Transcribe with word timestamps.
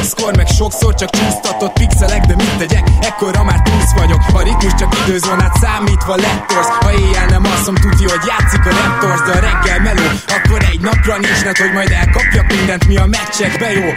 boxkor 0.00 0.36
meg 0.36 0.46
sokszor 0.46 0.94
csak 0.94 1.10
csúsztatott 1.10 1.72
pixelek 1.72 2.24
De 2.26 2.34
mit 2.34 2.56
tegyek, 2.58 2.84
ekkora 3.00 3.44
már 3.44 3.60
túsz 3.62 3.92
vagyok. 3.96 4.20
A 4.32 4.42
ritmus 4.42 4.74
csak 4.78 4.96
időzónát 5.06 5.56
számítva 5.62 6.14
lettorsz 6.16 6.72
Ha 6.80 6.92
éjjel 6.92 7.26
nem 7.26 7.44
alszom, 7.44 7.74
tudja, 7.74 8.08
hogy 8.14 8.24
játszik 8.30 8.64
a 8.66 8.72
Raptors 8.80 9.20
De 9.26 9.32
a 9.38 9.40
reggel 9.46 9.80
meló, 9.80 10.06
akkor 10.36 10.60
egy 10.72 10.80
napra 10.80 11.16
nincs 11.18 11.42
net, 11.44 11.58
hogy 11.58 11.72
majd 11.72 11.90
elkapjak 11.90 12.46
mindent, 12.56 12.86
mi 12.86 12.96
a 12.96 13.06
meccsekbe 13.06 13.72
jó. 13.72 13.88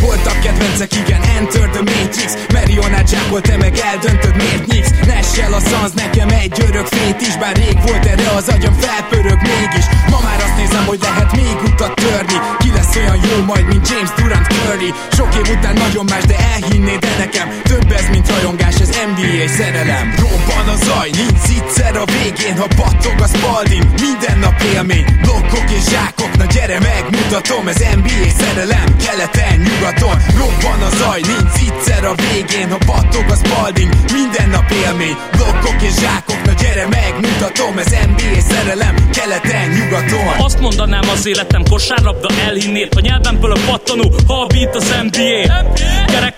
Voltak 0.00 0.40
kedvencek, 0.40 0.92
igen, 1.02 1.22
Enter 1.36 1.68
the 1.68 1.82
Matrix. 1.90 2.30
Marionát 2.52 3.08
zsákol, 3.08 3.40
te 3.40 3.56
meg 3.56 3.74
eldöntöd, 3.90 4.36
miért 4.36 4.66
nyíksz? 4.66 4.92
Nessel 5.06 5.52
a 5.52 5.60
szansz, 5.60 5.92
nekem 5.92 6.28
egy 6.28 6.56
örök 6.68 6.86
fét 6.86 7.20
is 7.20 7.36
Bár 7.36 7.56
rég 7.56 7.78
volt 7.86 8.04
erre 8.06 8.28
az 8.36 8.48
agyam, 8.48 8.74
felpörög 8.84 9.40
mégis. 9.42 9.86
Ma 10.10 10.18
már 10.26 10.38
azt 10.46 10.56
nézem, 10.56 10.84
hogy 10.86 11.00
lehet 11.02 11.32
még 11.36 11.56
utat 11.64 11.94
törni. 11.94 12.38
Ki 12.58 12.70
lesz 12.76 12.96
olyan 12.96 13.18
jó 13.30 13.44
majd, 13.44 13.66
mint 13.66 13.88
James 13.88 14.10
Durant 14.16 14.46
Curry. 14.46 14.90
Sok 15.12 15.34
év 15.34 15.47
után 15.50 15.74
nagyon 15.74 16.04
más, 16.04 16.24
de 16.24 16.36
elhinnéd 16.54 16.98
de 16.98 17.14
nekem 17.18 17.48
Több 17.62 17.92
ez, 17.92 18.08
mint 18.10 18.30
rajongás, 18.30 18.74
ez 18.80 18.88
NBA 18.88 19.48
szerelem. 19.56 20.14
Robban 20.18 20.68
a 20.74 20.76
zaj, 20.84 21.10
nincs 21.10 21.48
egyszer 21.56 21.96
a 21.96 22.04
végén 22.04 22.56
Ha 22.58 22.66
battog 22.76 23.20
a 23.20 23.26
spalding, 23.26 23.84
minden 24.00 24.38
nap 24.38 24.62
élmény. 24.74 25.04
Blokkok 25.22 25.70
és 25.70 25.84
zsákok, 25.90 26.36
na 26.36 26.44
gyere 26.44 26.78
megmutatom 26.78 27.68
Ez 27.68 27.78
NBA 27.94 28.28
szerelem, 28.38 28.96
keleten, 29.04 29.60
nyugaton. 29.60 30.16
Robban 30.36 30.80
a 30.88 30.90
zaj, 30.96 31.20
nincs 31.20 31.58
egyszer 31.68 32.04
a 32.04 32.14
végén 32.14 32.68
Ha 32.70 32.78
battog 32.86 33.26
a 33.30 33.36
spalding, 33.44 33.92
minden 34.12 34.48
nap 34.48 34.70
élmény. 34.70 35.16
Blokkok 35.36 35.82
és 35.82 35.94
zsákok, 36.02 36.40
gyere 36.60 36.86
megmutatom 36.86 37.78
Ez 37.78 37.90
NBA 37.90 38.40
szerelem, 38.40 38.94
keleten, 39.10 39.68
nyugaton. 39.68 40.44
Azt 40.44 40.60
mondanám 40.60 41.08
az 41.08 41.26
életem 41.26 41.62
kosárlabda 41.70 42.28
elhinnéd 42.46 42.94
A 42.96 43.00
nyelvemből 43.00 43.52
a 43.52 43.58
pattanó, 43.66 44.14
ha 44.26 44.40
a 44.40 44.46
beat 44.46 44.74
az 44.74 44.94
NBA 45.10 45.64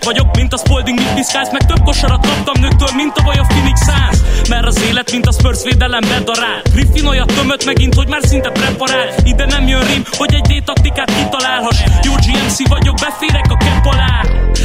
Vagyok, 0.05 0.35
mint 0.35 0.53
a 0.53 0.57
Spalding, 0.57 0.99
mit 0.99 1.13
piszkálsz 1.13 1.51
Meg 1.51 1.65
több 1.65 1.83
kosarat 1.83 2.27
kaptam 2.27 2.61
nőktől, 2.61 2.87
mint 2.95 3.17
a 3.17 3.23
vaj 3.23 3.37
a 3.37 3.45
Phoenix 3.47 3.79
Suns. 3.85 4.47
Mert 4.49 4.65
az 4.65 4.81
élet, 4.83 5.11
mint 5.11 5.25
a 5.25 5.31
Spurs 5.31 5.63
védelem 5.63 6.01
bedarál. 6.01 6.61
Griffin 6.73 7.05
olyat 7.05 7.33
tömött 7.33 7.65
megint, 7.65 7.95
hogy 7.95 8.07
már 8.07 8.21
szinte 8.23 8.49
preparál. 8.49 9.07
Ide 9.23 9.45
nem 9.45 9.67
jön 9.67 9.83
rim, 9.87 10.03
hogy 10.17 10.33
egy 10.33 10.41
D-taktikát 10.41 11.11
kitalálhass. 11.15 11.79
Jó 12.03 12.13
GMC 12.13 12.67
vagyok, 12.67 12.95
beférek 12.95 13.45
a 13.49 13.57
kepp 13.57 13.85
alá. 13.85 14.21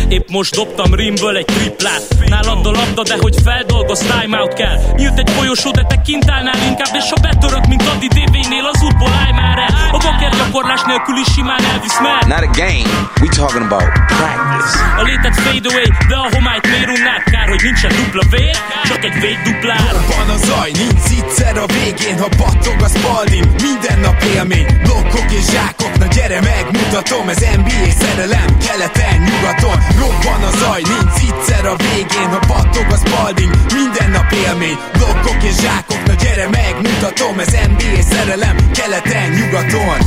Épp 0.09 0.29
most 0.31 0.55
dobtam 0.55 0.95
rimből 0.95 1.37
egy 1.37 1.45
triplát. 1.45 2.03
Nálad 2.27 2.67
a 2.67 2.71
labda, 2.71 3.03
de 3.03 3.17
hogy 3.21 3.35
feldolgoz, 3.45 3.99
timeout 3.99 4.55
kell. 4.55 4.77
Nyílt 4.97 5.19
egy 5.19 5.31
folyosó, 5.31 5.71
de 5.71 5.83
te 5.83 6.01
kint 6.01 6.31
állnál 6.31 6.59
inkább 6.69 6.95
És 6.95 7.11
ha 7.11 7.21
betörök, 7.21 7.67
mint 7.67 7.89
Adi 7.89 8.07
DV-nél, 8.07 8.65
az 8.73 8.83
útból 8.83 9.13
állj 9.23 9.33
már 9.33 9.59
el. 9.59 9.75
A 9.93 9.99
baker 9.99 10.33
gyakorlás 10.37 10.83
nélkül 10.87 11.17
is 11.17 11.33
simán 11.35 11.65
elvisz 11.73 12.01
mer 12.01 12.27
Not 12.27 12.45
a 12.49 12.51
game, 12.63 12.89
we 13.21 13.29
talking 13.29 13.65
about 13.71 13.89
practice. 14.07 14.73
A 14.97 15.03
létet 15.27 15.43
fade 15.45 15.69
away, 15.69 15.91
de 16.09 16.15
a 16.15 16.29
homályt 16.35 16.67
miért? 16.67 17.23
Kár, 17.31 17.49
hogy 17.49 17.63
nincsen 17.63 17.93
dupla 17.97 18.23
vér, 18.31 18.57
csak 18.85 19.05
egy 19.05 19.21
véd 19.21 19.39
duplár 19.45 19.95
Van 20.11 20.29
a 20.37 20.37
zaj, 20.37 20.71
nincs 20.71 21.09
egyszer 21.21 21.57
a 21.59 21.67
végén 21.67 22.19
Ha 22.19 22.29
battog 22.29 22.81
a 22.87 22.89
spalding, 22.89 23.47
minden 23.63 23.99
nap 23.99 24.23
élmény 24.35 24.67
Blokkok 24.83 25.31
és 25.39 25.45
zsákok, 25.53 25.99
na 25.99 26.07
gyere 26.07 26.41
megmutatom 26.41 27.29
Ez 27.29 27.43
NBA 27.61 27.91
szerelem, 28.01 28.49
keleten, 28.67 29.17
nyugaton. 29.29 29.79
Robban 30.01 30.43
a 30.51 30.53
zaj, 30.61 30.83
nincs 30.93 31.19
egyszer 31.31 31.67
a 31.67 31.77
végén 31.77 32.31
Ha 32.35 32.41
battog 32.49 32.87
a 32.97 32.99
spalding, 33.05 33.53
minden 33.75 34.11
nap 34.11 34.33
élmény 34.33 34.79
Blokkok 34.93 35.43
és 35.43 35.57
zsákok, 35.63 36.03
na 36.07 36.15
gyere 36.23 36.49
megmutatom 36.49 37.39
Ez 37.39 37.53
NBA 37.73 38.03
szerelem, 38.11 38.57
keleten, 38.79 39.31
nyugaton 39.39 39.99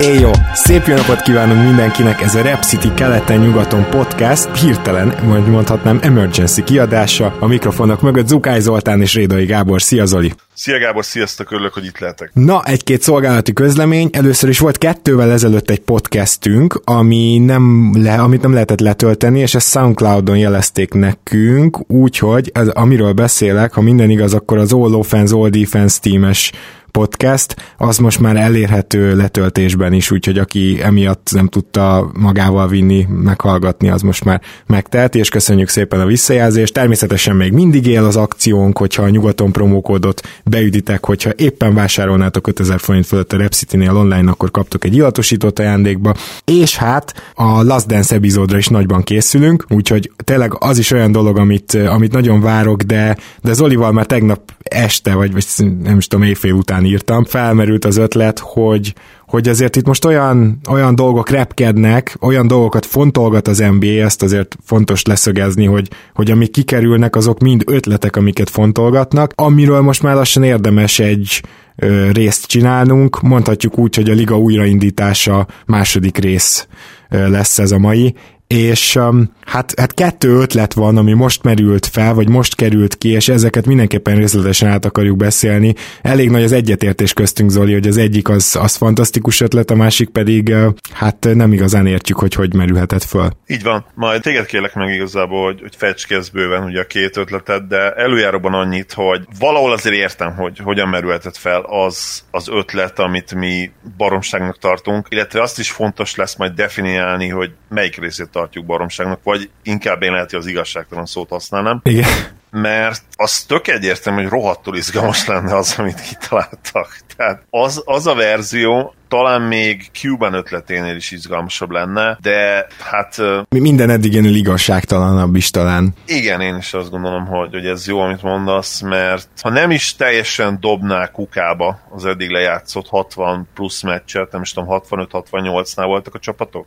Éjjó! 0.00 0.30
Szép 0.54 0.86
jó 0.86 0.94
napot 0.94 1.22
kívánunk 1.22 1.64
mindenkinek, 1.64 2.20
ez 2.20 2.34
a 2.34 2.42
Rap 2.42 2.62
City 2.62 2.88
keleten-nyugaton 2.94 3.86
podcast, 3.90 4.56
hirtelen, 4.56 5.14
majd 5.24 5.48
mondhatnám 5.48 5.98
emergency 6.02 6.64
kiadása, 6.64 7.36
a 7.38 7.46
mikrofonok 7.46 8.00
mögött 8.00 8.28
Zukály 8.28 8.60
Zoltán 8.60 9.00
és 9.00 9.14
Rédai 9.14 9.44
Gábor. 9.44 9.82
Szia 9.82 10.06
Zoli! 10.06 10.32
Szia 10.54 10.78
Gábor, 10.78 11.04
sziasztok, 11.04 11.50
örülök, 11.50 11.74
hogy 11.74 11.84
itt 11.84 11.98
lehetek. 11.98 12.30
Na, 12.34 12.62
egy-két 12.64 13.02
szolgálati 13.02 13.52
közlemény. 13.52 14.10
Először 14.12 14.48
is 14.48 14.58
volt 14.58 14.78
kettővel 14.78 15.30
ezelőtt 15.30 15.70
egy 15.70 15.80
podcastünk, 15.80 16.80
ami 16.84 17.38
nem 17.38 17.92
le, 17.98 18.14
amit 18.14 18.42
nem 18.42 18.52
lehetett 18.52 18.80
letölteni, 18.80 19.40
és 19.40 19.54
ezt 19.54 19.70
Soundcloudon 19.70 20.38
jelezték 20.38 20.92
nekünk, 20.92 21.90
úgyhogy 21.90 22.50
ez, 22.54 22.68
amiről 22.68 23.12
beszélek, 23.12 23.72
ha 23.72 23.80
minden 23.80 24.10
igaz, 24.10 24.34
akkor 24.34 24.58
az 24.58 24.72
All 24.72 24.94
Offense, 24.94 25.34
All 25.34 25.48
Defense 25.48 25.98
tímes 26.00 26.52
podcast, 26.90 27.56
az 27.76 27.98
most 27.98 28.20
már 28.20 28.36
elérhető 28.36 29.16
letöltésben 29.16 29.92
is, 29.92 30.10
úgyhogy 30.10 30.38
aki 30.38 30.78
emiatt 30.82 31.28
nem 31.32 31.48
tudta 31.48 32.10
magával 32.12 32.68
vinni, 32.68 33.06
meghallgatni, 33.08 33.90
az 33.90 34.02
most 34.02 34.24
már 34.24 34.40
megteheti, 34.66 35.18
és 35.18 35.28
köszönjük 35.28 35.68
szépen 35.68 36.00
a 36.00 36.06
visszajelzést. 36.06 36.72
Természetesen 36.72 37.36
még 37.36 37.52
mindig 37.52 37.86
él 37.86 38.04
az 38.04 38.16
akciónk, 38.16 38.78
hogyha 38.78 39.02
a 39.02 39.08
nyugaton 39.08 39.52
promókódot 39.52 40.22
beüditek, 40.44 41.06
hogyha 41.06 41.30
éppen 41.36 41.74
vásárolnátok 41.74 42.46
5000 42.46 42.80
forint 42.80 43.06
fölött 43.06 43.32
a 43.32 43.36
Repcity-nél 43.36 43.96
online, 43.96 44.30
akkor 44.30 44.50
kaptok 44.50 44.84
egy 44.84 44.94
illatosított 44.94 45.58
ajándékba, 45.58 46.14
és 46.44 46.76
hát 46.76 47.32
a 47.34 47.62
Last 47.62 47.86
Dance 47.86 48.14
epizódra 48.14 48.58
is 48.58 48.68
nagyban 48.68 49.02
készülünk, 49.02 49.64
úgyhogy 49.68 50.10
tényleg 50.24 50.52
az 50.58 50.78
is 50.78 50.90
olyan 50.90 51.12
dolog, 51.12 51.38
amit, 51.38 51.74
amit 51.74 52.12
nagyon 52.12 52.40
várok, 52.40 52.82
de, 52.82 53.16
de 53.42 53.52
Zolival 53.52 53.92
már 53.92 54.06
tegnap 54.06 54.52
este, 54.62 55.14
vagy, 55.14 55.32
vagy 55.32 55.46
nem 55.82 55.96
is 55.96 56.06
tudom, 56.06 56.26
éjfél 56.26 56.52
után 56.52 56.79
írtam, 56.84 57.24
felmerült 57.24 57.84
az 57.84 57.96
ötlet, 57.96 58.38
hogy, 58.38 58.94
hogy 59.26 59.48
azért 59.48 59.76
itt 59.76 59.86
most 59.86 60.04
olyan, 60.04 60.60
olyan 60.70 60.94
dolgok 60.94 61.28
repkednek, 61.28 62.16
olyan 62.20 62.46
dolgokat 62.46 62.86
fontolgat 62.86 63.48
az 63.48 63.58
NBA, 63.58 63.86
ezt 63.86 64.22
azért 64.22 64.56
fontos 64.64 65.02
leszögezni, 65.04 65.64
hogy, 65.64 65.88
hogy 66.14 66.30
amik 66.30 66.50
kikerülnek, 66.50 67.16
azok 67.16 67.38
mind 67.38 67.62
ötletek, 67.66 68.16
amiket 68.16 68.50
fontolgatnak, 68.50 69.32
amiről 69.34 69.80
most 69.80 70.02
már 70.02 70.14
lassan 70.14 70.42
érdemes 70.42 70.98
egy 70.98 71.42
ö, 71.76 72.10
részt 72.10 72.46
csinálnunk, 72.46 73.20
mondhatjuk 73.20 73.78
úgy, 73.78 73.96
hogy 73.96 74.10
a 74.10 74.14
liga 74.14 74.38
újraindítása 74.38 75.46
második 75.66 76.18
rész 76.18 76.66
lesz 77.08 77.58
ez 77.58 77.70
a 77.70 77.78
mai, 77.78 78.14
és 78.54 78.96
um, 78.96 79.32
hát, 79.44 79.72
hát 79.76 79.94
kettő 79.94 80.28
ötlet 80.28 80.72
van, 80.72 80.96
ami 80.96 81.12
most 81.12 81.42
merült 81.42 81.86
fel, 81.86 82.14
vagy 82.14 82.28
most 82.28 82.54
került 82.54 82.98
ki, 82.98 83.08
és 83.08 83.28
ezeket 83.28 83.66
mindenképpen 83.66 84.16
részletesen 84.16 84.68
át 84.68 84.84
akarjuk 84.84 85.16
beszélni. 85.16 85.74
Elég 86.02 86.30
nagy 86.30 86.42
az 86.42 86.52
egyetértés 86.52 87.12
köztünk, 87.12 87.50
Zoli, 87.50 87.72
hogy 87.72 87.86
az 87.86 87.96
egyik 87.96 88.28
az, 88.28 88.56
az 88.60 88.76
fantasztikus 88.76 89.40
ötlet, 89.40 89.70
a 89.70 89.74
másik 89.74 90.08
pedig 90.08 90.48
uh, 90.48 90.74
hát 90.92 91.28
nem 91.34 91.52
igazán 91.52 91.86
értjük, 91.86 92.18
hogy 92.18 92.34
hogy 92.34 92.54
merülhetett 92.54 93.04
föl. 93.04 93.30
Így 93.46 93.62
van, 93.62 93.84
majd 93.94 94.22
téged 94.22 94.46
kérlek 94.46 94.74
meg 94.74 94.94
igazából, 94.94 95.44
hogy, 95.44 95.60
hogy 95.60 95.92
ezt 96.08 96.32
bőven 96.32 96.64
ugye 96.64 96.80
a 96.80 96.84
két 96.84 97.16
ötletet, 97.16 97.66
de 97.66 97.92
előjáróban 97.92 98.54
annyit, 98.54 98.92
hogy 98.92 99.24
valahol 99.38 99.72
azért 99.72 99.96
értem, 99.96 100.34
hogy 100.34 100.58
hogyan 100.58 100.88
merülhetett 100.88 101.36
fel 101.36 101.60
az 101.60 102.24
az 102.30 102.48
ötlet, 102.48 102.98
amit 102.98 103.34
mi 103.34 103.70
baromságnak 103.96 104.58
tartunk, 104.58 105.06
illetve 105.10 105.42
azt 105.42 105.58
is 105.58 105.70
fontos 105.70 106.16
lesz 106.16 106.36
majd 106.36 106.52
definiálni, 106.52 107.28
hogy 107.28 107.50
melyik 107.68 108.00
részét 108.00 108.28
tartjuk 108.40 108.64
baromságnak, 108.64 109.20
vagy 109.22 109.50
inkább 109.62 110.02
én 110.02 110.12
lehet, 110.12 110.30
hogy 110.30 110.38
az 110.38 110.46
igazságtalan 110.46 111.06
szót 111.06 111.28
használnám. 111.28 111.80
Igen. 111.84 112.08
Mert 112.50 113.02
az 113.16 113.42
tök 113.42 113.68
egyértelmű, 113.68 114.22
hogy 114.22 114.30
rohadtul 114.30 114.76
izgalmas 114.76 115.26
lenne 115.26 115.56
az, 115.56 115.74
amit 115.78 116.00
kitaláltak. 116.00 116.98
Tehát 117.16 117.42
az, 117.50 117.82
az 117.84 118.06
a 118.06 118.14
verzió 118.14 118.94
talán 119.08 119.42
még 119.42 119.90
Cuban 119.92 120.34
ötleténél 120.34 120.96
is 120.96 121.10
izgalmasabb 121.10 121.70
lenne, 121.70 122.18
de 122.20 122.66
hát... 122.78 123.16
Mi 123.48 123.58
minden 123.58 123.90
eddigenél 123.90 124.34
igazságtalanabb 124.34 125.36
is 125.36 125.50
talán. 125.50 125.94
Igen, 126.06 126.40
én 126.40 126.56
is 126.56 126.74
azt 126.74 126.90
gondolom, 126.90 127.26
hogy, 127.26 127.50
hogy 127.50 127.66
ez 127.66 127.86
jó, 127.86 128.00
amit 128.00 128.22
mondasz, 128.22 128.80
mert 128.80 129.28
ha 129.42 129.50
nem 129.50 129.70
is 129.70 129.96
teljesen 129.96 130.58
dobná 130.60 131.06
kukába 131.06 131.80
az 131.90 132.06
eddig 132.06 132.30
lejátszott 132.30 132.88
60 132.88 133.48
plusz 133.54 133.82
meccset, 133.82 134.32
nem 134.32 134.42
is 134.42 134.52
tudom, 134.52 134.80
65-68-nál 134.90 135.84
voltak 135.86 136.14
a 136.14 136.18
csapatok, 136.18 136.66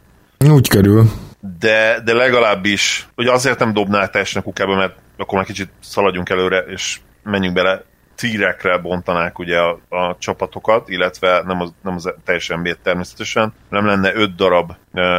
úgy 0.52 0.68
körül. 0.68 1.06
de, 1.60 2.02
de 2.06 2.14
legalábbis, 2.14 3.08
hogy 3.16 3.28
azért 3.28 3.60
nem 3.60 3.74
dobná 3.74 4.06
teljesen 4.06 4.42
a 4.42 4.44
kukába, 4.46 4.76
mert 4.76 4.96
akkor 5.18 5.38
már 5.38 5.48
kicsit 5.48 5.70
szaladjunk 5.80 6.30
előre, 6.30 6.58
és 6.58 7.00
menjünk 7.24 7.56
bele 7.56 7.84
tírekre 8.16 8.78
bontanák 8.78 9.40
ugye 9.40 9.58
a, 9.58 9.80
a 9.90 10.16
csapatokat, 10.20 10.90
illetve 10.90 11.44
nem 11.46 11.62
az, 11.62 11.74
nem 11.84 11.96
az 11.96 12.14
teljes 12.26 12.48
nba 12.48 12.74
természetesen, 12.84 13.54
nem 13.70 13.86
lenne 13.86 14.14
öt 14.16 14.36
darab 14.36 14.74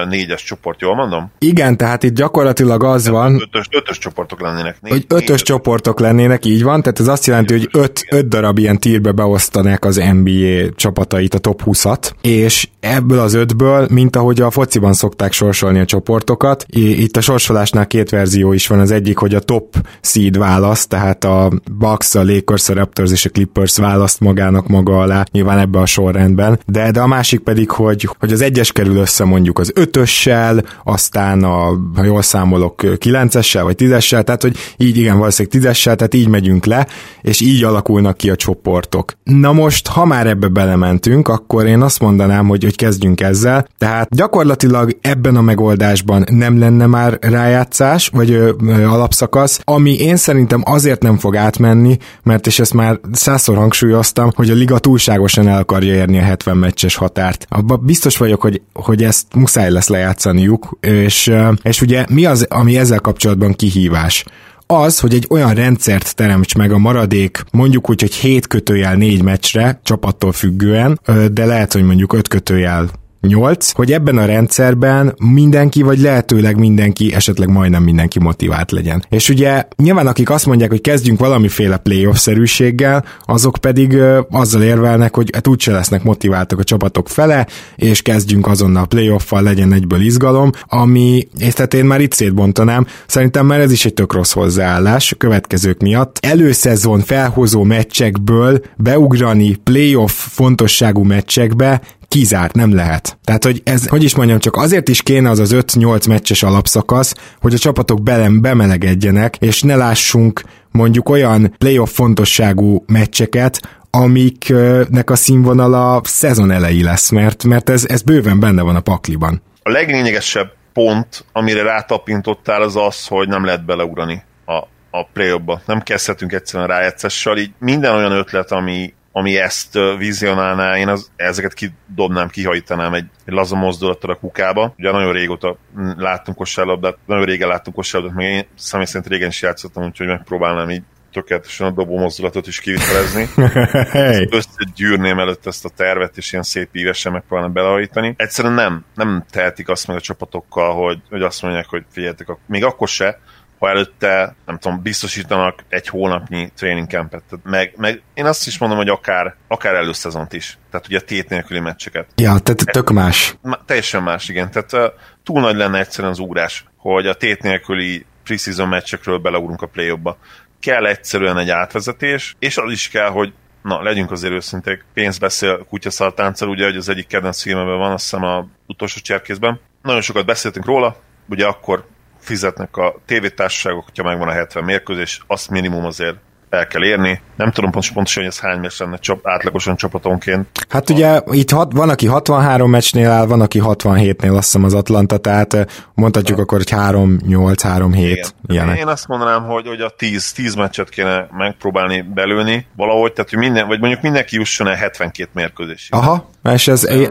négyes 0.09 0.43
csoport, 0.43 0.81
jól 0.81 0.95
mondom? 0.95 1.31
Igen, 1.39 1.77
tehát 1.77 2.03
itt 2.03 2.15
gyakorlatilag 2.15 2.85
az 2.85 3.09
van... 3.09 3.35
Ötös, 3.35 3.67
ötös 3.71 3.99
csoportok 3.99 4.41
lennének. 4.41 4.77
Négy, 4.81 4.93
hogy 4.93 5.05
ötös 5.09 5.29
négy, 5.29 5.43
csoportok 5.43 6.01
lennének, 6.01 6.45
így 6.45 6.63
van, 6.63 6.83
tehát 6.83 7.01
ez 7.01 7.09
azt 7.09 7.27
jelenti, 7.27 7.53
hogy 7.53 7.69
öt, 7.73 8.05
öt 8.11 8.29
darab 8.29 8.59
ilyen 8.59 8.79
tírbe 8.79 9.13
beosztanák 9.13 9.85
az 9.85 9.97
NBA 9.97 10.75
csapatait, 10.75 11.35
a 11.35 11.39
top 11.39 11.63
20-at, 11.65 12.11
és 12.21 12.69
ebből 12.81 13.19
az 13.19 13.35
ötből, 13.35 13.87
mint 13.91 14.17
ahogy 14.17 14.41
a 14.41 14.51
fociban 14.51 14.93
szokták 14.93 15.33
sorsolni 15.33 15.79
a 15.79 15.85
csoportokat, 15.85 16.65
itt 16.69 17.17
a 17.17 17.21
sorsolásnál 17.21 17.87
két 17.87 18.11
verzió 18.11 18.53
is 18.53 18.67
van, 18.67 18.79
az 18.79 18.91
egyik, 18.91 19.19
hogy 19.19 19.35
a 19.35 19.41
top 19.41 19.75
seed 20.01 20.39
választ, 20.39 20.89
tehát 20.89 21.25
a 21.25 21.51
Bucks, 21.73 22.15
a 22.15 22.25
Lakers, 22.25 22.69
a 22.69 22.84
Raptors 22.85 23.13
és 23.13 23.25
a 23.25 23.31
Clippers 23.31 23.77
választ 23.77 24.21
magának 24.21 24.69
maga 24.69 24.99
alá, 24.99 25.25
nyilván 25.31 25.59
ebbe 25.59 25.79
a 25.79 25.87
sorrendben, 25.87 26.59
de, 26.67 26.91
de 26.91 27.01
a 27.01 27.07
másik 27.07 27.41
pedig, 27.41 27.71
hogy, 27.71 28.09
hogy 28.19 28.33
az 28.33 28.41
egyes 28.41 28.73
kerül 28.73 28.97
össze 28.97 29.25
mondjuk 29.25 29.59
az 29.59 29.73
ötössel, 29.75 30.65
aztán 30.85 31.45
a, 31.45 31.79
ha 31.95 32.05
jól 32.05 32.23
számolok, 32.23 32.99
kilencessel 32.99 33.65
vagy 33.65 33.77
tízessel, 33.77 34.25
tehát 34.25 34.43
hogy 34.43 34.57
így 34.77 34.97
igen, 34.97 35.19
valószínűleg 35.19 35.61
tízessel, 35.61 35.97
tehát 35.97 36.15
így 36.15 36.29
megyünk 36.29 36.65
le, 36.65 36.87
és 37.23 37.41
így 37.41 37.65
alakulnak 37.65 38.17
ki 38.17 38.31
a 38.31 38.37
csoportok. 38.37 39.13
Na 39.23 39.53
most, 39.53 39.89
ha 39.89 40.05
már 40.05 40.27
ebbe 40.27 40.49
belementünk, 40.49 41.29
akkor 41.29 41.67
én 41.67 41.83
azt 41.83 42.01
mondanám, 42.01 42.47
hogy, 42.49 42.65
hogy 42.65 42.77
kezdjünk 42.77 43.21
ezzel. 43.21 43.67
Tehát 43.79 44.09
gyakorlatilag 44.11 44.99
ebben 45.01 45.37
a 45.37 45.41
megoldásban 45.41 46.25
nem 46.31 46.59
lenne 46.59 46.87
már 46.87 47.19
rájátszás, 47.21 48.09
vagy 48.09 48.31
ö, 48.31 48.51
ö, 48.67 48.85
alapszakasz, 48.85 49.61
ami 49.65 49.95
én 49.95 50.17
szerintem 50.17 50.63
azért 50.65 51.03
nem 51.03 51.19
fog 51.19 51.37
átmenni, 51.37 51.99
mert 52.23 52.47
és 52.47 52.59
ezt 52.59 52.74
már 52.75 53.01
százszor 53.13 53.57
hangsúlyoztam, 53.57 54.31
hogy 54.35 54.51
a 54.51 54.55
liga 54.55 54.79
túlságosan 54.79 55.49
el 55.49 55.59
akarja 55.59 55.95
érni 55.95 56.19
a 56.19 56.23
70 56.23 56.57
meccses 56.57 56.95
határt. 56.95 57.47
Abba 57.49 57.77
biztos 57.77 58.17
vagyok, 58.17 58.41
hogy, 58.41 58.63
hogy 58.73 59.03
ezt 59.03 59.35
muszáj 59.35 59.71
lesz 59.71 59.89
lejátszaniuk, 59.89 60.79
és, 60.81 61.33
és 61.63 61.81
ugye 61.81 62.05
mi 62.09 62.25
az, 62.25 62.47
ami 62.51 62.79
ezzel 62.79 63.01
kapcsolatban 63.01 63.53
kihívás? 63.53 64.25
az, 64.67 65.01
hogy 65.01 65.15
egy 65.15 65.27
olyan 65.31 65.55
rendszert 65.55 66.15
teremts 66.15 66.55
meg 66.55 66.73
a 66.73 66.79
maradék, 66.79 67.45
mondjuk 67.53 67.91
úgy, 67.91 68.01
hogy 68.01 68.15
7 68.15 68.47
kötőjel 68.47 68.95
4 68.95 69.23
meccsre, 69.23 69.81
csapattól 69.83 70.33
függően, 70.33 71.01
de 71.33 71.45
lehet, 71.45 71.73
hogy 71.73 71.83
mondjuk 71.83 72.13
5 72.13 72.29
kötőjel 72.29 72.89
8, 73.27 73.71
hogy 73.71 73.93
ebben 73.93 74.19
a 74.19 74.25
rendszerben 74.25 75.15
mindenki, 75.19 75.83
vagy 75.83 75.99
lehetőleg 75.99 76.59
mindenki, 76.59 77.15
esetleg 77.15 77.49
majdnem 77.49 77.83
mindenki 77.83 78.19
motivált 78.19 78.71
legyen. 78.71 79.05
És 79.09 79.29
ugye 79.29 79.63
nyilván 79.77 80.07
akik 80.07 80.31
azt 80.31 80.47
mondják, 80.47 80.71
hogy 80.71 80.81
kezdjünk 80.81 81.19
valamiféle 81.19 81.77
playoff-szerűséggel, 81.77 83.05
azok 83.21 83.57
pedig 83.61 83.93
ö, 83.93 84.21
azzal 84.31 84.63
érvelnek, 84.63 85.15
hogy 85.15 85.31
hát 85.33 85.47
úgyse 85.47 85.73
lesznek 85.73 86.03
motiváltak 86.03 86.59
a 86.59 86.65
csapatok 86.65 87.09
fele, 87.09 87.47
és 87.77 88.03
kezdjünk 88.03 88.47
azonnal 88.47 88.87
playoff-val, 88.87 89.43
legyen 89.43 89.73
egyből 89.73 90.01
izgalom, 90.01 90.51
ami, 90.69 91.29
és 91.39 91.53
tehát 91.53 91.75
én 91.75 91.85
már 91.85 92.01
itt 92.01 92.13
szétbontanám, 92.13 92.87
szerintem 93.07 93.47
már 93.47 93.61
ez 93.61 93.73
is 93.73 93.85
egy 93.85 93.95
tök 93.95 94.13
rossz 94.13 94.33
hozzáállás 94.33 95.13
a 95.13 95.17
következők 95.17 95.81
miatt. 95.81 96.19
Előszezon 96.21 97.01
felhozó 97.01 97.63
meccsekből 97.63 98.61
beugrani 98.77 99.55
playoff 99.55 100.13
fontosságú 100.31 101.03
meccsekbe 101.03 101.81
kizárt, 102.15 102.55
nem 102.55 102.75
lehet. 102.75 103.19
Tehát, 103.25 103.45
hogy 103.45 103.61
ez, 103.65 103.89
hogy 103.89 104.03
is 104.03 104.15
mondjam, 104.17 104.39
csak 104.39 104.57
azért 104.57 104.89
is 104.89 105.03
kéne 105.03 105.31
az 105.31 105.39
az 105.39 105.55
5-8 105.55 106.09
meccses 106.09 106.43
alapszakasz, 106.43 107.15
hogy 107.41 107.55
a 107.55 107.59
csapatok 107.59 108.03
belem 108.03 108.41
bemelegedjenek, 108.41 109.37
és 109.37 109.63
ne 109.63 109.77
lássunk 109.77 110.43
mondjuk 110.71 111.09
olyan 111.09 111.55
playoff 111.59 111.93
fontosságú 111.93 112.85
meccseket, 112.87 113.61
amiknek 113.91 115.11
a 115.11 115.17
színvonala 115.17 116.01
szezon 116.05 116.51
elejé 116.51 116.83
lesz, 116.83 117.11
mert, 117.11 117.45
mert 117.45 117.71
ez, 117.71 117.85
ez 117.89 118.03
bőven 118.03 118.41
benne 118.41 118.63
van 118.63 118.77
a 118.77 118.81
pakliban. 118.81 119.43
A 119.63 119.71
leglényegesebb 119.71 120.53
pont, 120.73 121.25
amire 121.33 121.63
rátapintottál, 121.63 122.63
az 122.63 122.77
az, 122.77 123.07
hogy 123.07 123.29
nem 123.29 123.45
lehet 123.45 123.65
beleugrani 123.65 124.23
a, 124.45 124.57
a 124.91 125.07
play 125.13 125.41
Nem 125.67 125.81
kezdhetünk 125.81 126.33
egyszerűen 126.33 126.69
rájátszással, 126.69 127.39
így 127.39 127.51
minden 127.59 127.95
olyan 127.95 128.13
ötlet, 128.13 128.53
ami, 128.53 128.95
ami 129.17 129.37
ezt 129.37 129.79
vizionálná, 129.99 130.77
én 130.79 130.89
az, 130.89 131.11
ezeket 131.17 131.55
kidobnám, 131.55 132.29
kihajtanám 132.29 132.95
egy, 132.95 133.07
egy 133.25 133.35
laza 133.35 133.57
mozdulattal 133.57 134.11
a 134.11 134.15
kukába. 134.15 134.75
Ugye 134.79 134.91
nagyon 134.91 135.13
régóta 135.13 135.57
láttunk 135.97 136.37
kosárlabdát, 136.37 136.97
nagyon 137.07 137.25
régen 137.25 137.49
láttunk 137.49 137.77
kosárlabdát, 137.77 138.19
meg 138.19 138.31
én 138.31 138.47
személy 138.55 138.87
szerint 138.87 139.11
régen 139.11 139.29
is 139.29 139.43
játszottam, 139.43 139.85
úgyhogy 139.85 140.07
megpróbálnám 140.07 140.71
így 140.71 140.83
tökéletesen 141.13 141.67
a 141.67 141.71
dobó 141.71 141.99
mozdulatot 141.99 142.47
is 142.47 142.61
kivitelezni. 142.61 143.29
hey. 143.91 144.29
Összegyűrném 144.31 145.19
előtt 145.19 145.47
ezt 145.47 145.65
a 145.65 145.69
tervet, 145.77 146.17
és 146.17 146.33
ilyen 146.33 146.45
szép 146.45 146.69
ívesen 146.73 147.13
megpróbálnám 147.13 147.53
belehajtani. 147.55 148.15
Egyszerűen 148.17 148.55
nem, 148.55 148.85
nem 148.95 149.25
tehetik 149.31 149.69
azt 149.69 149.87
meg 149.87 149.97
a 149.97 150.01
csapatokkal, 150.01 150.75
hogy, 150.75 150.99
hogy 151.11 151.23
azt 151.23 151.43
mondják, 151.43 151.67
hogy 151.67 151.85
figyeljetek, 151.91 152.29
még 152.47 152.65
akkor 152.65 152.89
se, 152.89 153.21
ha 153.65 153.71
előtte, 153.71 154.35
nem 154.47 154.59
tudom, 154.59 154.83
biztosítanak 154.83 155.65
egy 155.69 155.89
hónapnyi 155.89 156.51
training 156.57 156.89
campet. 156.89 157.23
Meg, 157.43 157.75
meg 157.77 158.03
én 158.15 158.25
azt 158.25 158.47
is 158.47 158.59
mondom, 158.59 158.79
hogy 158.79 158.89
akár, 158.89 159.35
akár 159.49 159.75
előszezont 159.75 160.33
is. 160.33 160.59
Tehát 160.71 160.87
ugye 160.87 160.99
a 160.99 161.01
tét 161.01 161.29
nélküli 161.29 161.61
meccseket. 161.61 162.07
Ja, 162.15 162.39
tehát 162.39 162.65
tök 162.65 162.91
más. 162.91 163.37
Teljesen 163.67 164.03
más, 164.03 164.29
igen. 164.29 164.51
Tehát 164.51 164.93
túl 165.23 165.41
nagy 165.41 165.57
lenne 165.57 165.79
egyszerűen 165.79 166.13
az 166.13 166.19
ugrás, 166.19 166.65
hogy 166.77 167.07
a 167.07 167.15
tét 167.15 167.43
nélküli 167.43 168.07
preseason 168.25 168.69
meccsekről 168.69 169.19
beleugrunk 169.19 169.63
a 169.63 169.67
play 169.67 169.93
ba 170.03 170.19
Kell 170.61 170.87
egyszerűen 170.87 171.39
egy 171.39 171.51
átvezetés, 171.51 172.37
és 172.39 172.57
az 172.57 172.73
is 172.73 172.89
kell, 172.89 173.09
hogy 173.09 173.33
na, 173.63 173.83
legyünk 173.83 174.11
azért 174.11 174.33
őszinték, 174.33 174.85
pénz 174.95 175.19
beszél 175.19 175.67
kutyaszaltánccal, 175.69 176.49
ugye, 176.49 176.65
hogy 176.65 176.77
az 176.77 176.89
egyik 176.89 177.07
kedvenc 177.07 177.43
filmben 177.43 177.79
van, 177.79 177.93
azt 177.93 178.03
hiszem 178.03 178.23
a 178.23 178.47
utolsó 178.67 179.01
cserkészben. 179.01 179.61
Nagyon 179.83 180.01
sokat 180.01 180.27
beszéltünk 180.27 180.67
róla, 180.67 180.97
ugye 181.29 181.47
akkor 181.47 181.87
fizetnek 182.25 182.77
a 182.77 182.95
tévétársaságok, 183.07 183.85
hogyha 183.85 184.03
megvan 184.03 184.29
a 184.29 184.33
70 184.33 184.65
mérkőzés, 184.65 185.21
azt 185.27 185.51
minimum 185.51 185.85
azért 185.85 186.17
el 186.55 186.67
kell 186.67 186.85
érni. 186.85 187.21
Nem 187.37 187.51
tudom 187.51 187.71
pontosan, 187.71 188.23
hogy 188.23 188.33
ez 188.33 188.41
hány 188.41 188.59
meccs 188.59 188.79
lenne 188.79 188.97
csap, 188.97 189.27
átlagosan 189.27 189.77
csapatonként. 189.77 190.47
Hát 190.69 190.91
ugye 190.91 191.21
itt 191.31 191.51
hat, 191.51 191.73
van, 191.73 191.89
aki 191.89 192.07
63 192.07 192.71
meccsnél 192.71 193.11
áll, 193.11 193.27
van, 193.27 193.41
aki 193.41 193.61
67-nél 193.63 194.37
azt 194.37 194.45
hiszem 194.45 194.65
az 194.65 194.75
Atlanta, 194.75 195.19
tehát 195.19 195.85
mondhatjuk 195.95 196.39
akkor, 196.39 196.59
hogy 196.59 196.71
3-8-3-7 196.71 198.29
ilyenek. 198.47 198.79
Én 198.79 198.87
azt 198.87 199.09
mondanám, 199.09 199.45
hogy, 199.45 199.67
hogy 199.67 199.81
a 199.81 199.91
10, 199.97 200.33
10 200.33 200.55
meccset 200.55 200.89
kéne 200.89 201.29
megpróbálni 201.31 202.01
belőni 202.15 202.67
valahogy, 202.77 203.13
tehát 203.13 203.31
hogy 203.31 203.39
minden, 203.39 203.67
vagy 203.67 203.81
mondjuk 203.81 204.03
mindenki 204.03 204.37
jusson 204.37 204.67
el 204.67 204.75
72 204.75 205.31
mérkőzés. 205.35 205.89
Aha, 205.91 206.29
és 206.53 206.69
ez 206.69 206.89
ja. 206.91 207.09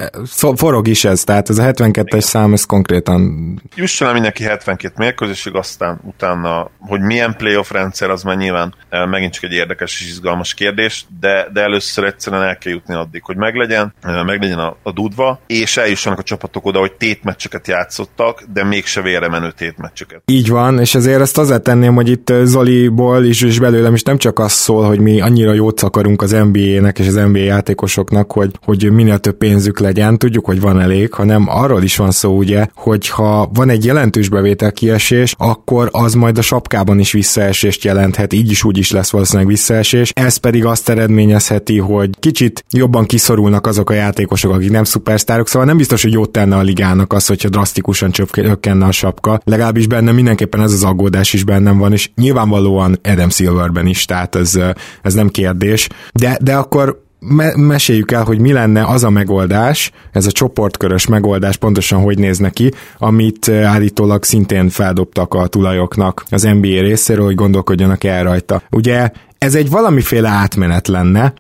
forog 0.56 0.88
is 0.88 1.06
ez, 1.06 1.24
tehát 1.24 1.50
ez 1.50 1.58
a 1.58 1.63
72-es 1.63 2.20
szám, 2.20 2.54
ez 2.54 2.66
konkrétan... 2.66 3.62
Jusson 3.75 4.08
el 4.08 4.13
mindenki 4.13 4.44
72 4.44 4.94
mérkőzésig, 4.98 5.56
aztán 5.56 6.00
utána, 6.04 6.72
hogy 6.80 7.02
milyen 7.02 7.36
playoff 7.38 7.72
rendszer, 7.72 8.10
az 8.10 8.24
már 8.24 8.38
nyilván 8.38 8.75
megint 9.10 9.34
csak 9.34 9.44
egy 9.44 9.54
érdekes 9.54 10.02
és 10.02 10.08
izgalmas 10.08 10.54
kérdés, 10.54 11.06
de, 11.20 11.48
de 11.54 11.62
először 11.62 12.04
egyszerűen 12.04 12.44
el 12.44 12.58
kell 12.58 12.74
jutni 12.74 12.94
addig, 12.94 13.24
hogy 13.24 13.36
meglegyen, 13.36 13.94
meglegyen 14.25 14.60
a, 14.60 14.78
a 14.84 14.92
dudva, 14.92 15.40
és 15.48 15.78
eljussanak 15.78 16.20
a 16.20 16.24
csapatok 16.24 16.66
oda, 16.66 16.80
hogy 16.80 16.94
tétmeccseket 16.94 17.68
játszottak, 17.68 18.44
de 18.54 18.63
mégse 18.63 19.02
vére 19.02 19.30
menő 19.30 19.52
tétmeccseket. 19.52 20.22
Így 20.25 20.50
van, 20.50 20.80
és 20.80 20.96
ezért 20.96 21.22
ezt 21.22 21.38
azért 21.38 21.63
tenném, 21.63 21.96
hogy 21.96 22.10
itt 22.10 22.34
Zoliból 22.44 23.24
is, 23.24 23.42
és 23.42 23.60
belőlem 23.60 23.94
is 23.94 24.04
nem 24.04 24.18
csak 24.18 24.40
az 24.40 24.52
szól, 24.52 24.86
hogy 24.86 25.00
mi 25.00 25.22
annyira 25.22 25.54
jót 25.54 25.82
akarunk 25.82 26.22
az 26.22 26.32
NBA-nek 26.32 27.00
és 27.00 27.08
az 27.08 27.13
NBA 27.13 27.38
játékosoknak, 27.38 28.32
hogy, 28.32 28.52
hogy 28.62 28.92
minél 28.92 29.20
több 29.24 29.38
pénzük 29.38 29.80
legyen, 29.80 30.18
tudjuk, 30.18 30.46
hogy 30.46 30.62
van 30.62 30.80
elég, 30.80 31.13
hanem 31.13 31.46
arról 31.50 31.84
is 31.84 31.96
van 31.96 32.12
szó, 32.12 32.38
ugye, 32.38 32.68
hogy 32.75 33.10
ha 33.10 33.50
van 33.53 33.70
egy 33.70 33.86
jelentős 33.86 34.30
bevétel 34.30 34.72
kiesés, 34.72 35.36
akkor 35.38 35.89
az 35.92 36.13
majd 36.13 36.38
a 36.38 36.42
sapkában 36.42 37.00
is 37.00 37.12
visszaesést 37.12 37.84
jelenthet, 37.84 38.34
így 38.34 38.51
is 38.51 38.63
úgy 38.63 38.77
is 38.77 38.92
lesz 38.92 39.12
valószínűleg 39.12 39.48
visszaesés. 39.48 40.12
Ez 40.15 40.38
pedig 40.38 40.65
azt 40.65 40.89
eredményezheti, 40.89 41.77
hogy 41.77 42.10
kicsit 42.20 42.65
jobban 42.70 43.06
kiszorulnak 43.06 43.68
azok 43.68 43.89
a 43.89 43.94
játékosok, 43.94 44.53
akik 44.53 44.72
nem 44.72 44.84
szupersztárok, 44.84 45.48
szóval 45.48 45.68
nem 45.68 45.77
biztos, 45.77 46.01
hogy 46.03 46.12
jót 46.12 46.32
tenne 46.32 46.56
a 46.56 46.62
ligának 46.62 47.13
az, 47.13 47.25
hogyha 47.25 47.50
drasztikusan 47.50 48.12
csökkenne 48.12 48.86
a 48.86 48.92
sapka. 48.92 49.42
Legalábbis 49.44 49.88
benne 49.88 50.12
mindenképpen 50.12 50.62
ez 50.62 50.74
az 50.74 50.84
aggódás 50.84 51.34
is 51.34 51.44
bennem 51.44 51.77
van, 51.77 51.92
és 51.92 52.10
nyilvánvalóan 52.15 53.00
Adam 53.03 53.30
Silverben 53.30 53.88
is, 53.88 54.06
tehát 54.06 54.36
ez, 54.36 54.60
ez 55.01 55.13
nem 55.13 55.27
kérdés. 55.30 55.89
De, 56.13 56.38
de 56.42 56.56
akkor 56.56 57.01
me- 57.24 57.56
meséljük 57.56 58.12
el, 58.12 58.24
hogy 58.24 58.39
mi 58.39 58.51
lenne 58.51 58.84
az 58.84 59.03
a 59.03 59.10
megoldás, 59.10 59.92
ez 60.12 60.25
a 60.25 60.32
csoportkörös 60.32 61.08
megoldás 61.08 61.58
pontosan 61.58 62.01
hogy 62.01 62.18
néz 62.18 62.38
neki, 62.38 62.72
amit 62.98 63.48
eh, 63.48 63.72
állítólag 63.72 64.24
szintén 64.24 64.70
feldobtak 64.70 65.34
a 65.34 65.48
tulajoknak 65.48 66.24
az 66.30 66.44
NBA 66.44 66.82
részéről, 66.82 67.25
hogy 67.25 67.36
gondolkodjanak 67.36 68.03
el 68.03 68.24
rajta. 68.24 68.62
Ugye 68.70 69.12
ez 69.44 69.56
egy 69.56 69.70
valamiféle 69.70 70.30
átmenet 70.30 70.88
lenne, 70.88 71.34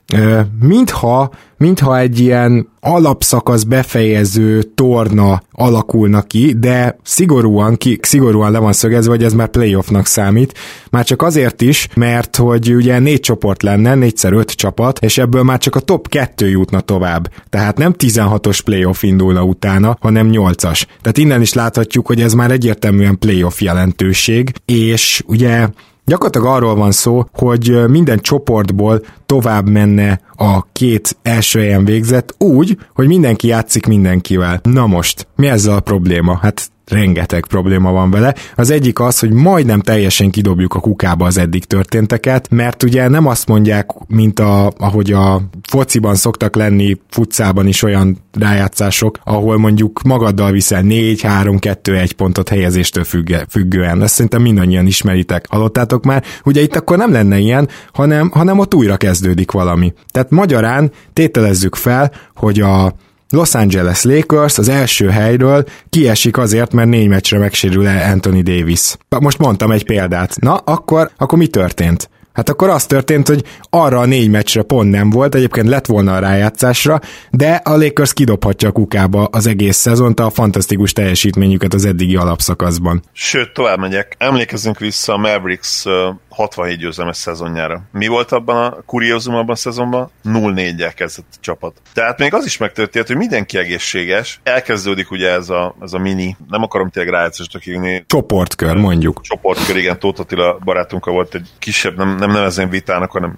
mintha, 0.59 1.31
mintha 1.57 1.97
egy 1.97 2.19
ilyen 2.19 2.67
alapszakasz 2.79 3.63
befejező 3.63 4.63
torna 4.63 5.41
alakulna 5.51 6.21
ki, 6.21 6.55
de 6.59 6.97
szigorúan, 7.03 7.75
ki, 7.75 7.99
szigorúan 8.01 8.51
le 8.51 8.59
van 8.59 8.73
szögezve, 8.73 9.11
hogy 9.11 9.23
ez 9.23 9.33
már 9.33 9.47
playoffnak 9.47 10.05
számít. 10.05 10.57
Már 10.89 11.05
csak 11.05 11.21
azért 11.21 11.61
is, 11.61 11.87
mert 11.95 12.35
hogy 12.35 12.73
ugye 12.73 12.99
négy 12.99 13.19
csoport 13.19 13.63
lenne, 13.63 13.95
négyszer 13.95 14.33
öt 14.33 14.51
csapat, 14.51 14.99
és 14.99 15.17
ebből 15.17 15.43
már 15.43 15.57
csak 15.57 15.75
a 15.75 15.79
top 15.79 16.09
kettő 16.09 16.49
jutna 16.49 16.79
tovább. 16.79 17.31
Tehát 17.49 17.77
nem 17.77 17.95
16-os 17.97 18.59
playoff 18.63 19.03
indulna 19.03 19.43
utána, 19.43 19.97
hanem 19.99 20.29
8-as. 20.31 20.83
Tehát 21.01 21.17
innen 21.17 21.41
is 21.41 21.53
láthatjuk, 21.53 22.07
hogy 22.07 22.21
ez 22.21 22.33
már 22.33 22.51
egyértelműen 22.51 23.19
playoff 23.19 23.61
jelentőség, 23.61 24.51
és 24.65 25.23
ugye 25.25 25.67
Gyakorlatilag 26.05 26.47
arról 26.47 26.75
van 26.75 26.91
szó, 26.91 27.25
hogy 27.31 27.89
minden 27.89 28.19
csoportból 28.19 29.01
tovább 29.25 29.69
menne 29.69 30.21
a 30.35 30.63
két 30.71 31.17
első 31.21 31.59
helyen 31.59 31.85
végzett 31.85 32.35
úgy, 32.37 32.77
hogy 32.93 33.07
mindenki 33.07 33.47
játszik 33.47 33.85
mindenkivel. 33.85 34.59
Na 34.63 34.87
most, 34.87 35.27
mi 35.35 35.47
ezzel 35.47 35.75
a 35.75 35.79
probléma? 35.79 36.37
Hát 36.41 36.71
rengeteg 36.87 37.45
probléma 37.45 37.91
van 37.91 38.11
vele. 38.11 38.35
Az 38.55 38.69
egyik 38.69 38.99
az, 38.99 39.19
hogy 39.19 39.31
majdnem 39.31 39.79
teljesen 39.79 40.29
kidobjuk 40.29 40.73
a 40.73 40.79
kukába 40.79 41.25
az 41.25 41.37
eddig 41.37 41.65
történteket, 41.65 42.49
mert 42.49 42.83
ugye 42.83 43.07
nem 43.07 43.27
azt 43.27 43.47
mondják, 43.47 43.89
mint 44.07 44.39
a, 44.39 44.71
ahogy 44.77 45.11
a 45.11 45.41
fociban 45.69 46.15
szoktak 46.15 46.55
lenni, 46.55 46.97
futszában 47.09 47.67
is 47.67 47.83
olyan 47.83 48.17
rájátszások, 48.31 49.17
ahol 49.23 49.57
mondjuk 49.57 50.01
magaddal 50.01 50.51
viszel 50.51 50.81
4, 50.81 51.21
3, 51.21 51.59
2, 51.59 51.95
1 51.95 52.13
pontot 52.13 52.49
helyezéstől 52.49 53.03
függe, 53.03 53.45
függően. 53.49 54.01
Ezt 54.01 54.13
szerintem 54.13 54.41
mindannyian 54.41 54.85
ismeritek. 54.85 55.45
Hallottátok 55.49 56.03
már? 56.05 56.23
Ugye 56.43 56.61
itt 56.61 56.75
akkor 56.75 56.97
nem 56.97 57.11
lenne 57.11 57.37
ilyen, 57.37 57.69
hanem, 57.93 58.29
hanem 58.33 58.59
ott 58.59 58.75
újra 58.75 58.97
kezdődik 58.97 59.51
valami. 59.51 59.93
Tehát 60.11 60.29
magyarán 60.29 60.91
tételezzük 61.13 61.75
fel, 61.75 62.11
hogy 62.35 62.59
a 62.59 62.93
Los 63.33 63.55
Angeles 63.55 64.03
Lakers 64.03 64.57
az 64.57 64.69
első 64.69 65.09
helyről 65.09 65.65
kiesik 65.89 66.37
azért, 66.37 66.73
mert 66.73 66.89
négy 66.89 67.07
meccsre 67.07 67.37
megsérül 67.37 67.87
el 67.87 68.11
Anthony 68.11 68.43
Davis. 68.43 68.95
Most 69.19 69.37
mondtam 69.37 69.71
egy 69.71 69.85
példát. 69.85 70.35
Na, 70.39 70.55
akkor, 70.55 71.11
akkor 71.17 71.37
mi 71.37 71.47
történt? 71.47 72.09
Hát 72.33 72.49
akkor 72.49 72.69
az 72.69 72.85
történt, 72.85 73.27
hogy 73.27 73.43
arra 73.69 73.99
a 73.99 74.05
négy 74.05 74.29
meccsre 74.29 74.61
pont 74.61 74.89
nem 74.89 75.09
volt, 75.09 75.35
egyébként 75.35 75.67
lett 75.67 75.85
volna 75.85 76.15
a 76.15 76.19
rájátszásra, 76.19 76.99
de 77.31 77.61
a 77.63 77.77
Lakers 77.77 78.13
kidobhatja 78.13 78.69
a 78.69 78.71
kukába 78.71 79.25
az 79.25 79.47
egész 79.47 79.77
szezont 79.77 80.19
a 80.19 80.29
fantasztikus 80.29 80.93
teljesítményüket 80.93 81.73
az 81.73 81.85
eddigi 81.85 82.15
alapszakaszban. 82.15 83.03
Sőt, 83.11 83.53
tovább 83.53 83.79
megyek. 83.79 84.15
Emlékezzünk 84.17 84.79
vissza 84.79 85.13
a 85.13 85.17
Mavericks 85.17 85.85
67 86.29 86.77
győzelmes 86.77 87.17
szezonjára. 87.17 87.81
Mi 87.91 88.07
volt 88.07 88.31
abban 88.31 88.71
a 88.71 88.81
kuriózum 88.85 89.35
abban 89.35 89.49
a 89.49 89.55
szezonban? 89.55 90.11
0-4-jel 90.25 90.91
kezdett 90.95 91.25
a 91.31 91.37
csapat. 91.39 91.81
Tehát 91.93 92.19
még 92.19 92.33
az 92.33 92.45
is 92.45 92.57
megtörtént, 92.57 93.07
hogy 93.07 93.15
mindenki 93.15 93.57
egészséges. 93.57 94.39
Elkezdődik 94.43 95.11
ugye 95.11 95.29
ez 95.29 95.49
a, 95.49 95.75
ez 95.81 95.93
a 95.93 95.99
mini, 95.99 96.37
nem 96.49 96.63
akarom 96.63 96.89
tényleg 96.89 97.13
rájátszásra 97.13 97.59
kívni. 97.59 98.03
Csoportkör, 98.07 98.75
mondjuk. 98.75 99.21
Csoportkör, 99.21 99.77
igen, 99.77 99.99
Tóth 99.99 100.19
Attila 100.19 100.57
barátunkkal 100.63 101.13
volt 101.13 101.35
egy 101.35 101.49
kisebb, 101.59 101.97
nem, 101.97 102.15
nem 102.25 102.35
nevezem 102.35 102.69
vitának, 102.69 103.11
hanem 103.11 103.37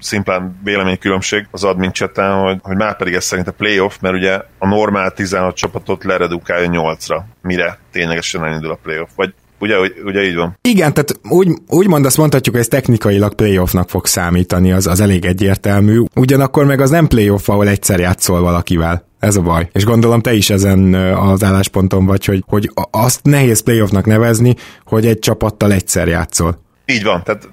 szimplán 0.00 0.60
véleménykülönbség 0.64 1.48
az 1.50 1.64
admin 1.64 1.92
cseten, 1.92 2.32
hogy, 2.32 2.58
hogy 2.62 2.76
már 2.76 2.96
pedig 2.96 3.14
ez 3.14 3.24
szerint 3.24 3.48
a 3.48 3.52
playoff, 3.52 3.96
mert 4.00 4.14
ugye 4.14 4.40
a 4.58 4.66
normál 4.66 5.10
16 5.10 5.56
csapatot 5.56 6.04
leredukálja 6.04 6.68
8-ra, 6.72 7.20
mire 7.42 7.78
ténylegesen 7.92 8.44
elindul 8.44 8.70
a 8.70 8.78
playoff. 8.82 9.08
Vagy 9.16 9.34
Ugye, 9.58 9.74
ugye 10.04 10.24
így 10.24 10.34
van? 10.34 10.58
Igen, 10.60 10.94
tehát 10.94 11.20
úgy, 11.28 11.48
úgymond 11.68 12.04
azt 12.04 12.16
mondhatjuk, 12.16 12.54
hogy 12.54 12.64
ez 12.64 12.70
technikailag 12.70 13.34
playoffnak 13.34 13.88
fog 13.88 14.06
számítani, 14.06 14.72
az, 14.72 14.86
az 14.86 15.00
elég 15.00 15.24
egyértelmű. 15.24 16.02
Ugyanakkor 16.14 16.64
meg 16.64 16.80
az 16.80 16.90
nem 16.90 17.06
playoff, 17.06 17.48
ahol 17.48 17.68
egyszer 17.68 17.98
játszol 17.98 18.40
valakivel. 18.40 19.04
Ez 19.18 19.36
a 19.36 19.42
baj. 19.42 19.68
És 19.72 19.84
gondolom 19.84 20.20
te 20.20 20.32
is 20.32 20.50
ezen 20.50 20.94
az 21.14 21.44
állásponton 21.44 22.06
vagy, 22.06 22.24
hogy, 22.24 22.44
hogy 22.46 22.70
azt 22.90 23.20
nehéz 23.22 23.60
playoffnak 23.60 24.06
nevezni, 24.06 24.54
hogy 24.84 25.06
egy 25.06 25.18
csapattal 25.18 25.72
egyszer 25.72 26.08
játszol. 26.08 26.64
Így 26.86 27.04
van, 27.04 27.22
tehát 27.22 27.48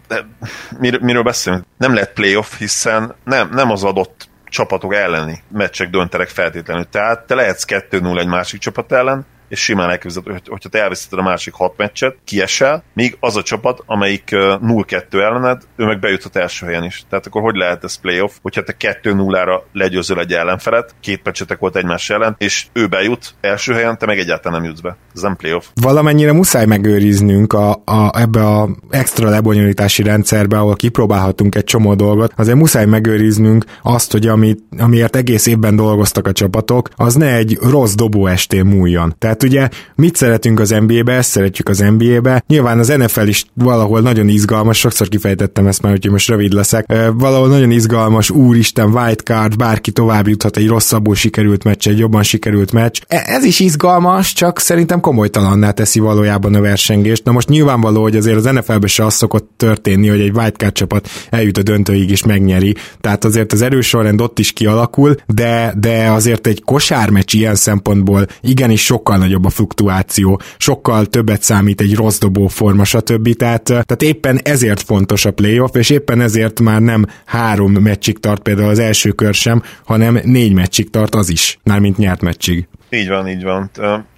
mir, 0.80 1.00
miről 1.00 1.24
beszélünk? 1.24 1.64
Nem 1.78 1.94
lehet 1.94 2.14
playoff, 2.14 2.58
hiszen 2.58 3.16
nem, 3.24 3.50
nem 3.50 3.72
az 3.72 3.84
adott 3.84 4.30
csapatok 4.46 4.94
elleni 4.94 5.44
meccsek 5.52 5.90
döntenek 5.90 6.28
feltétlenül. 6.28 6.90
Tehát 6.90 7.26
te 7.26 7.36
lehetsz 7.36 7.66
2-0 7.68 8.20
egy 8.20 8.28
másik 8.28 8.60
csapat 8.60 8.92
ellen, 8.92 9.26
és 9.54 9.60
simán 9.60 9.90
elképzelhető, 9.90 10.32
hogy, 10.32 10.48
hogyha 10.48 10.70
te 10.70 10.82
elveszíted 10.82 11.20
a 11.20 11.22
másik 11.22 11.54
hat 11.54 11.74
meccset, 11.78 12.16
kiesel, 12.24 12.84
míg 12.94 13.18
az 13.20 13.36
a 13.36 13.44
csapat, 13.44 13.84
amelyik 13.86 14.30
0-2 14.32 15.14
ellened, 15.14 15.62
ő 15.76 15.86
meg 15.86 16.00
bejuthat 16.00 16.36
első 16.36 16.66
helyen 16.66 16.84
is. 16.84 17.04
Tehát 17.10 17.26
akkor 17.26 17.42
hogy 17.42 17.56
lehet 17.56 17.84
ez 17.84 17.96
playoff, 17.96 18.32
hogyha 18.42 18.64
te 18.64 18.76
2-0-ra 18.80 19.62
legyőzöl 19.74 20.20
egy 20.20 20.34
ellenfelet, 20.34 20.96
két 21.00 21.22
meccsetek 21.24 21.60
volt 21.60 21.76
egymás 21.76 22.10
ellen, 22.10 22.36
és 22.38 22.66
ő 22.74 22.88
bejut 22.88 23.34
első 23.42 23.74
helyen, 23.74 23.98
te 23.98 24.06
meg 24.06 24.20
egyáltalán 24.20 24.62
nem 24.62 24.70
jutsz 24.70 24.82
be. 24.82 24.98
Ez 25.16 25.22
nem 25.22 25.36
playoff. 25.36 25.66
Valamennyire 25.74 26.32
muszáj 26.34 26.66
megőriznünk 26.66 27.54
a, 27.54 27.72
a, 27.72 28.20
ebbe 28.20 28.46
a 28.46 28.70
extra 28.90 29.30
lebonyolítási 29.30 30.04
rendszerbe, 30.04 30.58
ahol 30.58 30.76
kipróbálhatunk 30.76 31.56
egy 31.56 31.64
csomó 31.64 31.94
dolgot, 31.96 32.34
azért 32.36 32.58
muszáj 32.58 32.86
megőriznünk 32.86 33.66
azt, 33.82 34.12
hogy 34.12 34.28
amit, 34.28 34.60
amiért 34.80 35.16
egész 35.16 35.46
évben 35.46 35.76
dolgoztak 35.76 36.28
a 36.28 36.32
csapatok, 36.32 36.90
az 36.96 37.16
ne 37.16 37.36
egy 37.36 37.58
rossz 37.62 37.94
dobó 37.94 38.28
estén 38.28 38.66
múljon. 38.66 39.16
Tehát 39.18 39.43
ugye 39.44 39.70
mit 39.96 40.16
szeretünk 40.16 40.60
az 40.60 40.70
NBA-be, 40.70 41.14
ezt 41.14 41.30
szeretjük 41.30 41.70
az 41.70 41.78
NBA-be. 41.98 42.44
Nyilván 42.48 42.80
az 42.80 42.88
NFL 42.88 43.28
is 43.28 43.46
valahol 43.54 44.02
nagyon 44.02 44.28
izgalmas, 44.28 44.78
sokszor 44.78 45.08
kifejtettem 45.08 45.68
ezt 45.68 45.82
már, 45.82 45.92
hogy 45.92 46.12
most 46.12 46.30
rövid 46.30 46.54
leszek. 46.54 46.94
Valahol 47.14 47.48
nagyon 47.48 47.72
izgalmas, 47.72 48.30
úristen, 48.30 48.94
wildcard, 48.94 49.56
bárki 49.56 49.92
tovább 49.92 50.28
juthat 50.28 50.58
egy 50.58 50.68
rosszabbul 50.68 51.16
sikerült 51.16 51.64
meccs, 51.64 51.88
egy 51.88 52.00
jobban 52.00 52.24
sikerült 52.24 52.72
meccs. 52.72 53.02
E, 53.08 53.24
ez 53.26 53.44
is 53.44 53.60
izgalmas, 53.60 54.34
csak 54.34 54.60
szerintem 54.60 55.00
komolytalanná 55.00 55.72
teszi 55.72 56.00
valójában 56.00 56.56
a 56.56 56.62
versengést. 56.62 57.24
Na 57.24 57.32
most 57.32 57.50
nyilvánvaló, 57.50 58.02
hogy 58.02 58.16
azért 58.16 58.38
az 58.38 58.44
NFL-ben 58.44 58.88
se 58.88 59.06
az 59.06 59.14
szokott 59.14 59.52
történni, 59.58 60.08
hogy 60.08 60.20
egy 60.20 60.36
wildcard 60.36 60.74
csapat 60.74 61.10
eljut 61.30 61.58
a 61.58 61.64
döntőig 61.64 62.10
is 62.10 62.24
megnyeri. 62.24 62.76
Tehát 63.02 63.24
azért 63.24 63.52
az 63.52 63.62
erős 63.62 63.88
sorrend 63.88 64.22
ott 64.22 64.40
is 64.40 64.52
kialakul, 64.52 65.16
de, 65.28 65.74
de 65.80 66.12
azért 66.12 66.48
egy 66.48 66.64
kosármeccs 66.64 67.34
ilyen 67.34 67.56
szempontból 67.56 68.26
igenis 68.42 68.84
sokkal 68.84 69.18
nagyobb 69.24 69.46
a 69.46 69.50
fluktuáció, 69.50 70.42
sokkal 70.58 71.06
többet 71.06 71.42
számít 71.42 71.82
egy 71.82 71.96
rossz 71.96 72.18
dobóforma, 72.18 72.84
stb. 72.84 73.36
Tehát, 73.36 73.64
tehát 73.64 74.02
éppen 74.02 74.40
ezért 74.44 74.82
fontos 74.82 75.26
a 75.26 75.32
playoff, 75.32 75.76
és 75.76 75.90
éppen 75.90 76.22
ezért 76.22 76.60
már 76.60 76.82
nem 76.82 77.06
három 77.26 77.72
meccsig 77.72 78.20
tart 78.20 78.42
például 78.42 78.70
az 78.70 78.80
első 78.80 79.12
kör 79.12 79.34
sem, 79.34 79.64
hanem 79.86 80.20
négy 80.24 80.54
meccsig 80.54 80.90
tart 80.90 81.16
az 81.16 81.30
is, 81.30 81.60
mármint 81.64 81.98
nyert 81.98 82.22
meccsig. 82.22 82.68
Így 82.90 83.08
van, 83.08 83.28
így 83.28 83.44
van. 83.44 83.70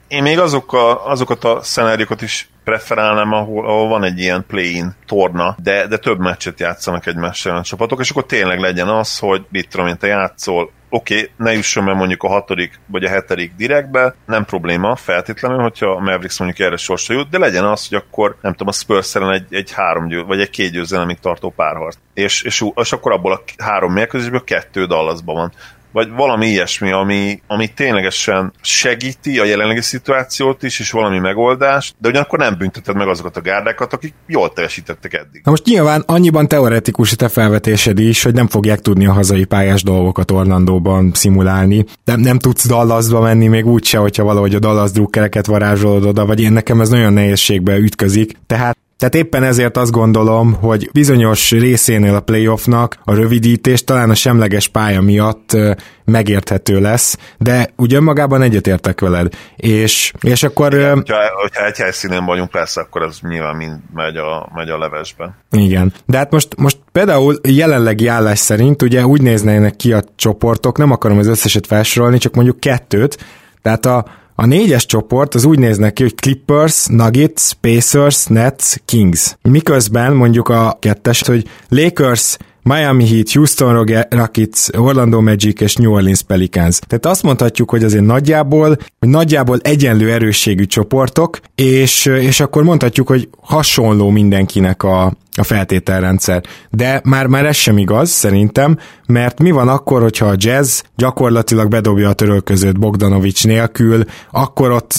Én 0.07 0.21
még 0.21 0.39
azokkal, 0.39 1.01
azokat 1.05 1.43
a 1.43 1.59
szenáriókat 1.61 2.21
is 2.21 2.49
preferálnám, 2.63 3.31
ahol, 3.31 3.65
ahol 3.65 3.87
van 3.87 4.03
egy 4.03 4.19
ilyen 4.19 4.45
play-in 4.47 4.95
torna, 5.07 5.55
de, 5.63 5.87
de 5.87 5.97
több 5.97 6.19
meccset 6.19 6.59
játszanak 6.59 7.05
egymással 7.05 7.57
a 7.57 7.63
csapatok, 7.63 7.99
és 7.99 8.09
akkor 8.09 8.25
tényleg 8.25 8.59
legyen 8.59 8.87
az, 8.87 9.19
hogy 9.19 9.45
mit 9.49 9.69
tudom 9.69 9.87
én, 9.87 9.97
te 9.97 10.07
játszol 10.07 10.71
oké, 10.95 11.15
okay, 11.15 11.29
ne 11.37 11.53
jusson 11.53 11.87
el 11.87 11.93
mondjuk 11.93 12.23
a 12.23 12.27
hatodik 12.27 12.79
vagy 12.85 13.03
a 13.03 13.09
hetedik 13.09 13.55
direktbe, 13.55 14.15
nem 14.25 14.45
probléma 14.45 14.95
feltétlenül, 14.95 15.61
hogyha 15.61 15.91
a 15.91 15.99
Mavericks 15.99 16.39
mondjuk 16.39 16.67
erre 16.67 16.77
sorsa 16.77 17.13
jut, 17.13 17.29
de 17.29 17.37
legyen 17.37 17.63
az, 17.63 17.87
hogy 17.87 17.97
akkor 17.97 18.35
nem 18.41 18.51
tudom, 18.51 18.67
a 18.67 18.71
spurs 18.71 19.15
egy, 19.15 19.45
egy 19.49 19.71
három 19.71 20.07
győ, 20.07 20.23
vagy 20.23 20.39
egy 20.39 20.49
két 20.49 20.71
győzelemig 20.71 21.19
tartó 21.19 21.49
párharc. 21.49 21.97
És, 22.13 22.41
és, 22.41 22.65
és, 22.75 22.91
akkor 22.91 23.11
abból 23.11 23.31
a 23.31 23.41
három 23.63 23.93
mérkőzésből 23.93 24.43
kettő 24.43 24.85
Dallasban 24.85 25.35
van 25.35 25.51
vagy 25.95 26.09
valami 26.11 26.47
ilyesmi, 26.47 26.91
ami, 26.91 27.41
ami 27.47 27.67
ténylegesen 27.67 28.53
segíti 28.61 29.39
a 29.39 29.45
jelenlegi 29.45 29.81
szituációt 29.81 30.63
is, 30.63 30.79
és 30.79 30.91
valami 30.91 31.19
megoldást, 31.19 31.95
de 31.97 32.09
ugyanakkor 32.09 32.39
nem 32.39 32.55
bünteted 32.57 32.95
meg 32.95 33.07
azokat 33.07 33.37
a 33.37 33.41
gárdákat, 33.41 33.93
akik 33.93 34.13
jól 34.27 34.53
teljesítettek 34.53 35.13
eddig. 35.13 35.41
Na 35.43 35.51
most 35.51 35.65
nyilván 35.65 36.03
annyiban 36.05 36.47
teoretikus 36.47 37.11
a 37.11 37.15
te 37.15 37.27
felvetésed 37.27 37.99
is, 37.99 38.23
hogy 38.23 38.33
nem 38.33 38.47
fogják 38.47 38.79
tudni 38.79 39.05
a 39.05 39.13
hazai 39.13 39.45
pályás 39.45 39.83
dolgokat 39.83 40.31
Orlandóban 40.31 41.11
szimulálni. 41.13 41.85
Nem, 42.05 42.19
nem 42.19 42.39
tudsz 42.39 42.67
Dallasba 42.67 43.21
menni 43.21 43.47
még 43.47 43.65
úgyse, 43.65 43.97
hogyha 43.97 44.23
valahogy 44.23 44.55
a 44.55 44.59
Dallas 44.59 44.91
drukkereket 44.91 45.45
varázsolod 45.45 46.05
oda, 46.05 46.25
vagy 46.25 46.41
én 46.41 46.51
nekem 46.51 46.81
ez 46.81 46.89
nagyon 46.89 47.13
nehézségbe 47.13 47.77
ütközik. 47.77 48.31
Tehát 48.47 48.77
tehát 48.97 49.15
éppen 49.15 49.43
ezért 49.43 49.77
azt 49.77 49.91
gondolom, 49.91 50.53
hogy 50.53 50.89
bizonyos 50.91 51.51
részénél 51.51 52.15
a 52.15 52.19
playoffnak 52.19 52.97
a 53.03 53.13
rövidítés 53.13 53.83
talán 53.83 54.09
a 54.09 54.15
semleges 54.15 54.67
pálya 54.67 55.01
miatt 55.01 55.57
megérthető 56.05 56.79
lesz, 56.79 57.17
de 57.37 57.69
ugye 57.75 57.99
magában 57.99 58.41
egyetértek 58.41 59.01
veled. 59.01 59.33
És, 59.55 60.13
és 60.21 60.43
akkor... 60.43 60.73
Hogyha, 60.73 61.17
hogyha 61.41 61.65
egy 61.65 61.77
helyszínen 61.77 62.25
vagyunk, 62.25 62.49
persze, 62.49 62.81
akkor 62.81 63.01
az 63.01 63.19
nyilván 63.21 63.55
mind 63.55 63.79
megy 63.93 64.17
a, 64.17 64.51
megy 64.53 64.69
a 64.69 64.77
levesben. 64.77 65.35
Igen. 65.51 65.93
De 66.05 66.17
hát 66.17 66.31
most, 66.31 66.55
most 66.57 66.77
például 66.91 67.39
jelenlegi 67.47 68.07
állás 68.07 68.39
szerint 68.39 68.81
ugye 68.81 69.05
úgy 69.05 69.21
néznének 69.21 69.75
ki 69.75 69.93
a 69.93 70.03
csoportok, 70.15 70.77
nem 70.77 70.91
akarom 70.91 71.17
az 71.17 71.27
összeset 71.27 71.67
felsorolni, 71.67 72.17
csak 72.17 72.35
mondjuk 72.35 72.59
kettőt, 72.59 73.17
tehát 73.61 73.85
a, 73.85 74.05
A 74.37 74.45
négyes 74.45 74.85
csoport 74.85 75.35
az 75.35 75.45
úgy 75.45 75.59
néz 75.59 75.77
neki, 75.77 76.03
hogy 76.03 76.15
Clippers, 76.15 76.85
Nuggets, 76.85 77.53
Pacers, 77.61 78.25
Nets, 78.25 78.75
Kings. 78.85 79.37
Miközben 79.41 80.13
mondjuk 80.13 80.49
a 80.49 80.77
kettes, 80.79 81.21
hogy 81.21 81.47
Lakers, 81.69 82.37
Miami 82.69 83.07
Heat, 83.07 83.31
Houston 83.31 83.85
Rockets, 84.09 84.67
Orlando 84.77 85.21
Magic 85.21 85.61
és 85.61 85.75
New 85.75 85.91
Orleans 85.91 86.21
Pelicans. 86.21 86.79
Tehát 86.79 87.05
azt 87.05 87.23
mondhatjuk, 87.23 87.69
hogy 87.69 87.83
azért 87.83 88.05
nagyjából, 88.05 88.77
hogy 88.99 89.09
nagyjából 89.09 89.59
egyenlő 89.61 90.11
erősségű 90.11 90.65
csoportok, 90.65 91.39
és, 91.55 92.05
és 92.05 92.39
akkor 92.39 92.63
mondhatjuk, 92.63 93.07
hogy 93.07 93.29
hasonló 93.41 94.09
mindenkinek 94.09 94.83
a, 94.83 95.13
a 95.37 95.43
feltételrendszer. 95.43 96.43
De 96.69 97.01
már, 97.03 97.27
már 97.27 97.45
ez 97.45 97.55
sem 97.55 97.77
igaz, 97.77 98.09
szerintem, 98.09 98.77
mert 99.07 99.39
mi 99.39 99.51
van 99.51 99.67
akkor, 99.67 100.01
hogyha 100.01 100.25
a 100.25 100.35
jazz 100.37 100.81
gyakorlatilag 100.95 101.67
bedobja 101.67 102.09
a 102.09 102.13
törölközőt 102.13 102.79
Bogdanovics 102.79 103.45
nélkül, 103.45 104.03
akkor 104.31 104.71
ott 104.71 104.93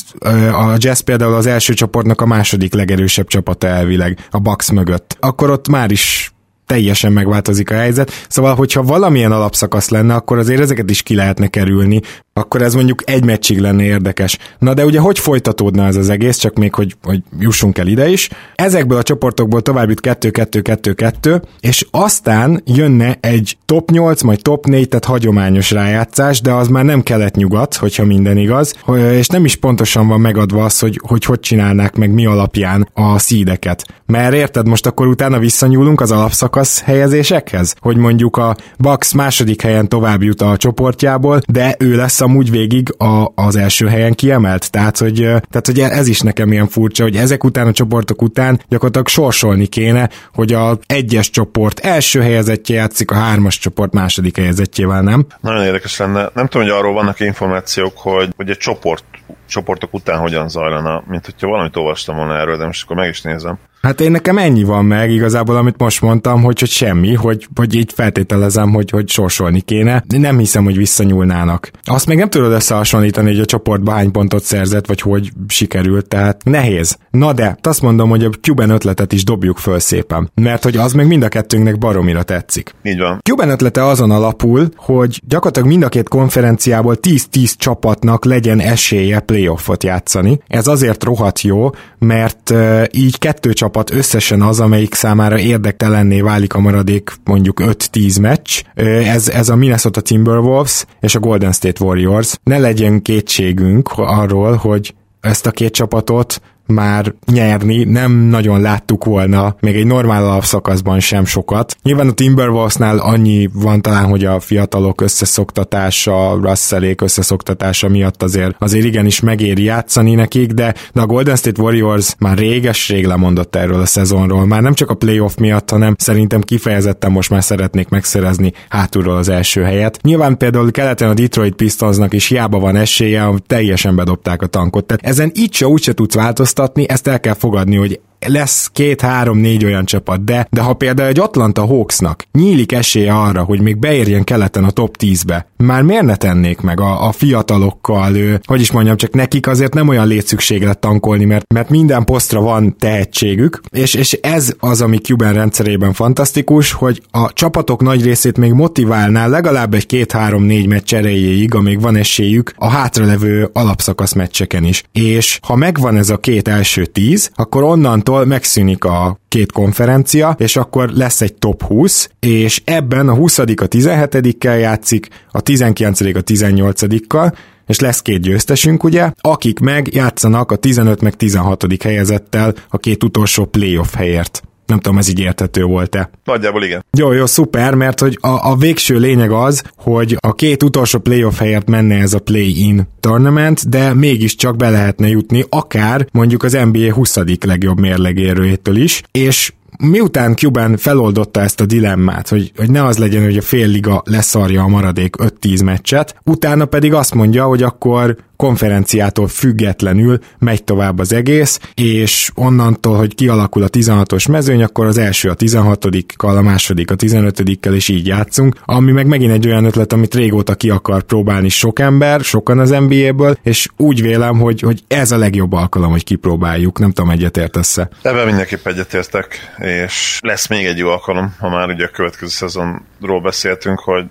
a 0.53 0.75
jazz 0.77 1.01
például 1.01 1.35
az 1.35 1.47
első 1.47 1.75
csoportnak 1.75 2.21
a 2.21 2.27
második 2.27 2.75
legerősebb 2.75 3.27
csapata 3.27 3.67
elvileg, 3.67 4.19
a 4.31 4.39
Bucks 4.39 4.71
mögött. 4.71 5.17
Akkor 5.21 5.51
ott 5.51 5.69
már 5.69 5.91
is 5.91 6.31
teljesen 6.67 7.13
megváltozik 7.13 7.71
a 7.71 7.75
helyzet. 7.75 8.11
Szóval, 8.29 8.55
hogyha 8.55 8.83
valamilyen 8.83 9.33
alapszakasz 9.33 9.89
lenne, 9.89 10.15
akkor 10.15 10.39
azért 10.39 10.61
ezeket 10.61 10.91
is 10.91 11.03
ki 11.03 11.15
lehetne 11.15 11.47
kerülni, 11.47 12.01
akkor 12.33 12.63
ez 12.63 12.75
mondjuk 12.75 13.11
egy 13.11 13.25
meccsig 13.25 13.59
lenne 13.59 13.83
érdekes. 13.83 14.39
Na 14.59 14.75
de 14.75 14.85
ugye 14.85 15.01
hogy 15.01 15.19
folytatódna 15.19 15.87
ez 15.87 15.97
az 15.97 16.09
egész, 16.09 16.37
csak 16.37 16.55
még 16.55 16.75
hogy, 16.75 16.97
hogy 17.03 17.23
jussunk 17.39 17.79
el 17.79 17.87
ide 17.87 18.09
is. 18.09 18.29
Ezekből 18.55 18.99
a 18.99 19.03
csoportokból 19.03 19.63
tovább 19.63 19.89
jut 19.89 20.01
2-2-2-2, 20.03 21.43
és 21.61 21.87
aztán 21.91 22.63
jönne 22.65 23.17
egy 23.21 23.59
top 23.67 23.91
8, 23.91 24.23
majd 24.23 24.43
top 24.43 24.67
4, 24.67 24.89
tehát 24.89 25.05
hagyományos 25.05 25.71
rájátszás, 25.71 26.41
de 26.41 26.53
az 26.53 26.69
már 26.69 26.85
nem 26.85 27.03
kelet-nyugat, 27.03 27.75
hogyha 27.75 28.05
minden 28.05 28.37
igaz, 28.37 28.75
és 29.11 29.27
nem 29.27 29.45
is 29.45 29.57
pontosan 29.57 30.09
van 30.09 30.21
megadva 30.21 30.65
az, 30.65 30.79
hogy 30.79 31.01
hogy, 31.03 31.25
hogy 31.25 31.41
csinálnák 31.41 31.97
meg 31.97 32.11
mi 32.11 32.27
alapján 32.27 32.89
a 32.95 33.19
szídeket. 33.19 33.85
Mert 34.07 34.35
érted, 34.35 34.69
most 34.69 34.87
akkor 34.87 35.07
utána 35.07 35.39
visszanyúlunk 35.39 36.01
az 36.01 36.11
alapszakasz 36.11 36.56
helyezésekhez, 36.85 37.75
hogy 37.81 37.97
mondjuk 37.97 38.37
a 38.37 38.57
Bucks 38.79 39.13
második 39.13 39.63
helyen 39.63 39.89
tovább 39.89 40.23
jut 40.23 40.41
a 40.41 40.57
csoportjából, 40.57 41.41
de 41.49 41.75
ő 41.79 41.97
lesz 41.97 42.21
amúgy 42.21 42.51
végig 42.51 42.95
a, 42.99 43.33
az 43.35 43.57
első 43.57 43.87
helyen 43.87 44.15
kiemelt. 44.15 44.71
Tehát 44.71 44.99
hogy, 44.99 45.17
tehát, 45.23 45.67
hogy 45.67 45.81
ez 45.81 46.09
is 46.09 46.21
nekem 46.21 46.53
ilyen 46.53 46.69
furcsa, 46.69 47.03
hogy 47.03 47.17
ezek 47.17 47.45
után 47.45 47.67
a 47.67 47.73
csoportok 47.73 48.23
után 48.23 48.61
gyakorlatilag 48.69 49.09
sorsolni 49.09 49.67
kéne, 49.67 50.11
hogy 50.35 50.53
a 50.53 50.79
egyes 50.87 51.31
csoport 51.31 51.79
első 51.79 52.21
helyezettje 52.21 52.77
játszik, 52.77 53.11
a 53.11 53.15
hármas 53.15 53.59
csoport 53.59 53.93
második 53.93 54.37
helyezettjével, 54.37 55.03
nem? 55.03 55.27
Nagyon 55.41 55.65
érdekes 55.65 55.97
lenne. 55.99 56.31
Nem 56.35 56.47
tudom, 56.47 56.67
hogy 56.67 56.77
arról 56.77 56.93
vannak 56.93 57.21
információk, 57.21 57.99
hogy, 57.99 58.29
hogy 58.37 58.51
egy 58.51 58.59
csoport 58.59 59.05
csoportok 59.49 59.95
után 59.95 60.19
hogyan 60.19 60.49
zajlana, 60.49 61.03
mint 61.07 61.25
hogyha 61.25 61.49
valamit 61.49 61.77
olvastam 61.77 62.17
volna 62.17 62.39
erről, 62.39 62.57
de 62.57 62.67
most 62.67 62.83
akkor 62.85 62.97
meg 62.97 63.09
is 63.09 63.23
nézem. 63.23 63.59
Hát 63.83 64.01
én 64.01 64.11
nekem 64.11 64.39
ennyi 64.39 64.63
van 64.63 64.85
meg 64.85 65.11
igazából, 65.11 65.57
amit 65.57 65.79
most 65.79 66.01
mondtam, 66.01 66.43
hogy, 66.43 66.59
hogy 66.59 66.69
semmi, 66.69 67.15
hogy, 67.15 67.49
hogy 67.55 67.75
így 67.75 67.93
feltételezem, 67.95 68.73
hogy, 68.73 68.91
hogy 68.91 69.09
sorsolni 69.09 69.61
kéne. 69.61 70.05
Nem 70.09 70.39
hiszem, 70.39 70.65
hogy 70.65 70.77
visszanyúlnának. 70.77 71.71
Azt 71.85 72.07
még 72.07 72.19
nem 72.19 72.31
tudod 72.31 72.53
összehasonlítani, 72.53 73.31
hogy 73.31 73.41
a 73.41 73.45
csoportban 73.45 73.95
hány 73.95 74.11
pontot 74.11 74.43
szerzett, 74.43 74.87
vagy 74.87 75.01
hogy 75.01 75.33
sikerült, 75.49 76.09
tehát 76.09 76.45
nehéz. 76.45 76.99
Na 77.11 77.33
de, 77.33 77.59
azt 77.63 77.83
mondom, 77.83 78.09
hogy 78.09 78.25
a 78.25 78.31
Cuban 78.41 78.71
ötletet 78.71 79.13
is 79.13 79.25
dobjuk 79.25 79.59
föl 79.59 79.79
szépen, 79.79 80.31
mert 80.35 80.63
hogy 80.63 80.77
az 80.77 80.93
meg 80.93 81.07
mind 81.07 81.23
a 81.23 81.29
kettőnknek 81.29 81.79
baromira 81.79 82.23
tetszik. 82.23 82.75
Így 82.83 82.99
van. 82.99 83.21
Cuban 83.23 83.51
ötlete 83.51 83.85
azon 83.85 84.11
alapul, 84.11 84.69
hogy 84.77 85.21
gyakorlatilag 85.27 85.69
mind 85.69 85.83
a 85.83 85.89
két 85.89 86.09
konferenciából 86.09 86.97
10-10 87.03 87.53
csapatnak 87.57 88.25
legyen 88.25 88.61
esélye 88.61 89.21
playoffot 89.21 89.83
játszani. 89.83 90.41
Ez 90.47 90.67
azért 90.67 91.05
rohadt 91.05 91.41
jó, 91.41 91.71
mert 91.99 92.51
uh, 92.51 92.85
így 92.93 93.19
kettő 93.19 93.53
csapat 93.53 93.66
csapat 93.67 93.91
összesen 93.91 94.43
az, 94.43 94.61
amelyik 94.61 94.95
számára 94.95 95.39
érdektelenné 95.39 96.21
válik 96.21 96.55
a 96.55 96.61
maradék 96.61 97.13
mondjuk 97.25 97.61
5-10 97.63 98.21
meccs. 98.21 98.63
Ez, 98.75 99.29
ez 99.29 99.49
a 99.49 99.57
Minnesota 99.57 100.01
Timberwolves 100.01 100.85
és 101.01 101.15
a 101.15 101.19
Golden 101.19 101.53
State 101.53 101.85
Warriors. 101.85 102.35
Ne 102.43 102.59
legyen 102.59 103.03
kétségünk 103.03 103.89
arról, 103.97 104.55
hogy 104.55 104.95
ezt 105.21 105.47
a 105.47 105.51
két 105.51 105.73
csapatot 105.73 106.41
már 106.67 107.15
nyerni 107.33 107.85
nem 107.85 108.13
nagyon 108.13 108.61
láttuk 108.61 109.05
volna, 109.05 109.57
még 109.61 109.77
egy 109.77 109.87
normál 109.87 110.25
alapszakaszban 110.25 111.01
sem 111.01 111.25
sokat. 111.25 111.77
Nyilván 111.83 112.09
a 112.09 112.13
Timberwolvesnál 112.13 112.99
annyi 112.99 113.49
van 113.53 113.83
talán, 113.83 114.05
hogy 114.05 114.25
a 114.25 114.41
fiatalok 114.41 115.01
összeszoktatása, 115.01 116.39
Russellék 116.43 117.01
összeszoktatása 117.01 117.89
miatt 117.89 118.23
azért, 118.23 118.57
azért 118.59 118.85
igenis 118.85 119.21
megéri 119.21 119.63
játszani 119.63 120.15
nekik, 120.15 120.53
de, 120.53 120.75
de 120.93 121.01
a 121.01 121.07
Golden 121.07 121.37
State 121.37 121.63
Warriors 121.63 122.15
már 122.19 122.39
réges-rég 122.39 123.07
lemondott 123.07 123.57
erről 123.57 123.81
a 123.81 123.87
szezonról. 123.87 124.47
Már 124.47 124.63
nem 124.63 124.75
csak 124.75 124.91
a 124.91 124.95
playoff 124.95 125.35
miatt, 125.35 125.71
hanem 125.71 125.95
szerintem 125.99 126.41
kifejezetten 126.41 127.11
most 127.11 127.31
már 127.31 127.45
szeretnék 127.45 127.89
megszerezni 127.89 128.53
hátulról 128.69 129.17
az 129.17 129.29
első 129.29 129.63
helyet. 129.63 129.99
Nyilván 130.03 130.37
például 130.37 130.71
keleten 130.71 131.09
a 131.09 131.15
Detroit 131.15 131.55
Pistonsnak 131.55 132.15
is 132.15 132.27
hiába 132.27 132.59
van 132.59 132.77
esélye, 132.77 133.29
teljesen 133.47 133.97
bedobták 133.97 134.43
a 134.43 134.47
tankot. 134.47 134.85
Tehát 134.85 135.07
ezen 135.07 135.33
így 135.35 135.55
se 135.55 135.67
úgy 135.67 135.83
se 135.83 135.93
tudsz 135.93 136.15
változtatni, 136.15 136.56
változtatni, 136.57 136.89
ezt 136.89 137.07
el 137.07 137.21
kell 137.21 137.35
fogadni, 137.35 137.77
hogy 137.77 138.01
lesz 138.27 138.71
két-három-négy 138.73 139.65
olyan 139.65 139.85
csapat, 139.85 140.25
de, 140.25 140.47
de 140.51 140.61
ha 140.61 140.75
például 140.75 141.09
egy 141.09 141.19
Atlanta 141.19 141.67
Hawksnak 141.67 142.23
nyílik 142.33 142.73
esélye 142.73 143.13
arra, 143.13 143.43
hogy 143.43 143.61
még 143.61 143.79
beérjen 143.79 144.25
keleten 144.25 144.65
a 144.65 144.71
top 144.71 144.97
10-be, 144.99 145.47
már 145.57 145.83
miért 145.83 146.05
ne 146.05 146.17
tennék 146.17 146.61
meg 146.61 146.81
a, 146.81 147.07
a 147.07 147.13
fiatalokkal, 147.13 148.17
ő, 148.17 148.41
hogy 148.47 148.61
is 148.61 148.71
mondjam, 148.71 148.97
csak 148.97 149.15
nekik 149.15 149.47
azért 149.47 149.75
nem 149.75 149.89
olyan 149.89 150.07
létszükséglet 150.07 150.79
tankolni, 150.79 151.25
mert, 151.25 151.53
mert 151.53 151.71
minden 151.71 152.05
posztra 152.05 152.41
van 152.41 152.77
tehetségük, 152.79 153.61
és, 153.71 153.95
és 153.95 154.13
ez 154.13 154.55
az, 154.59 154.81
ami 154.81 154.99
Cuban 154.99 155.33
rendszerében 155.33 155.93
fantasztikus, 155.93 156.73
hogy 156.73 157.03
a 157.11 157.33
csapatok 157.33 157.83
nagy 157.83 158.03
részét 158.03 158.39
még 158.39 158.53
motiválná 158.53 159.27
legalább 159.27 159.75
egy 159.75 159.87
két-három-négy 159.87 160.67
meccs 160.67 160.95
erejéig, 160.95 161.55
amíg 161.55 161.81
van 161.81 161.97
esélyük 161.97 162.53
a 162.57 162.69
hátralevő 162.69 163.51
alapszakasz 163.53 164.13
meccseken 164.13 164.65
is. 164.65 164.83
És 164.93 165.39
ha 165.43 165.57
megvan 165.57 165.97
ez 165.97 166.11
a 166.11 166.17
két 166.17 166.49
első 166.49 166.87
tíz, 166.87 167.31
akkor 167.35 167.63
onnantól 167.63 168.06
onnantól 168.09 168.25
megszűnik 168.25 168.85
a 168.85 169.19
két 169.29 169.53
konferencia, 169.53 170.35
és 170.39 170.57
akkor 170.57 170.91
lesz 170.91 171.21
egy 171.21 171.35
top 171.35 171.63
20, 171.63 172.11
és 172.21 172.63
ebben 172.65 173.09
a 173.09 173.15
20 173.15 173.39
a 173.39 173.45
17-kel 173.45 174.59
játszik, 174.59 175.09
a 175.31 175.41
19 175.41 176.01
a 176.01 176.05
18-kal, 176.05 177.33
és 177.67 177.81
lesz 177.81 178.03
két 178.03 178.21
győztesünk, 178.21 178.85
ugye, 178.85 179.11
akik 179.21 179.59
meg 179.59 179.95
játszanak 179.95 180.51
a 180.53 180.57
15 180.57 181.01
meg 181.01 181.15
16. 181.15 181.83
helyezettel 181.83 182.55
a 182.69 182.79
két 182.79 183.05
utolsó 183.05 183.45
playoff 183.45 183.95
helyért. 183.95 184.43
Nem 184.67 184.79
tudom, 184.79 184.99
ez 184.99 185.09
így 185.09 185.21
érthető 185.21 185.63
volt-e. 185.63 186.11
Nagyjából 186.25 186.65
igen. 186.65 186.85
Jó, 186.99 187.13
jó, 187.13 187.27
szuper, 187.27 187.75
mert 187.75 188.01
hogy 188.01 188.19
a, 188.21 188.51
a 188.51 188.57
végső 188.57 188.99
lényeg 188.99 189.31
az, 189.31 189.63
hogy 189.77 190.17
a 190.21 190.35
két 190.35 190.63
utolsó 190.63 190.99
playoff 190.99 191.39
helyett 191.39 191.69
menne 191.69 191.95
ez 191.95 192.13
a 192.13 192.19
play-in 192.19 192.89
tournament, 193.01 193.69
de 193.69 193.95
mégiscsak 193.95 194.57
be 194.57 194.71
lehetne 194.71 195.09
jutni 195.09 195.45
akár 195.49 196.07
mondjuk 196.13 196.43
az 196.43 196.53
NBA 196.53 196.93
20. 196.93 197.17
legjobb 197.41 197.81
mérlegérőjétől 197.81 198.77
is, 198.77 199.03
és 199.11 199.53
miután 199.79 200.37
Cuban 200.37 200.77
feloldotta 200.77 201.41
ezt 201.41 201.61
a 201.61 201.67
dilemmát, 201.67 202.29
hogy, 202.29 202.53
hogy 202.57 202.71
ne 202.71 202.85
az 202.85 202.99
legyen, 202.99 203.25
hogy 203.25 203.37
a 203.37 203.43
fél 203.43 203.67
liga 203.67 204.03
leszarja 204.05 204.63
a 204.63 204.69
maradék 204.69 205.17
5-10 205.19 205.65
meccset, 205.65 206.17
utána 206.25 206.65
pedig 206.65 206.93
azt 206.93 207.15
mondja, 207.15 207.45
hogy 207.45 207.63
akkor 207.63 208.17
konferenciától 208.37 209.29
függetlenül 209.29 210.19
megy 210.39 210.65
tovább 210.65 210.99
az 210.99 211.13
egész, 211.13 211.61
és 211.75 212.31
onnantól, 212.35 212.97
hogy 212.97 213.15
kialakul 213.15 213.63
a 213.63 213.69
16-os 213.69 214.31
mezőny, 214.31 214.63
akkor 214.63 214.87
az 214.87 214.99
első 214.99 215.29
a 215.29 215.35
16-kal, 215.35 216.37
a 216.37 216.43
második 216.43 216.91
a 216.91 216.97
15-kel, 216.97 217.75
és 217.75 217.89
így 217.89 218.07
játszunk, 218.07 218.57
ami 218.65 218.93
meg 218.93 219.07
megint 219.07 219.33
egy 219.33 219.47
olyan 219.47 219.65
ötlet, 219.65 219.93
amit 219.93 220.15
régóta 220.15 220.55
ki 220.55 220.71
akar 220.71 221.03
próbálni 221.03 221.49
sok 221.49 221.79
ember, 221.79 222.21
sokan 222.21 222.59
az 222.59 222.71
NBA-ből, 222.71 223.37
és 223.43 223.69
úgy 223.77 224.03
vélem, 224.03 224.39
hogy, 224.39 224.61
hogy 224.61 224.83
ez 224.89 225.11
a 225.11 225.19
legjobb 225.19 225.53
alkalom, 225.53 225.91
hogy 225.91 226.05
kipróbáljuk, 226.05 226.79
nem 226.79 226.91
tudom, 226.91 227.11
egyetértesz-e. 227.11 227.89
Ebben 228.03 228.27
mindenképp 228.27 228.67
egyetértek, 228.67 229.39
és 229.59 230.19
lesz 230.23 230.49
még 230.49 230.65
egy 230.65 230.79
jó 230.79 230.89
alkalom, 230.89 231.35
ha 231.39 231.49
már 231.49 231.69
ugye 231.69 231.85
a 231.85 231.91
következő 231.91 232.31
szezonról 232.31 233.21
beszéltünk, 233.23 233.79
hogy 233.79 234.05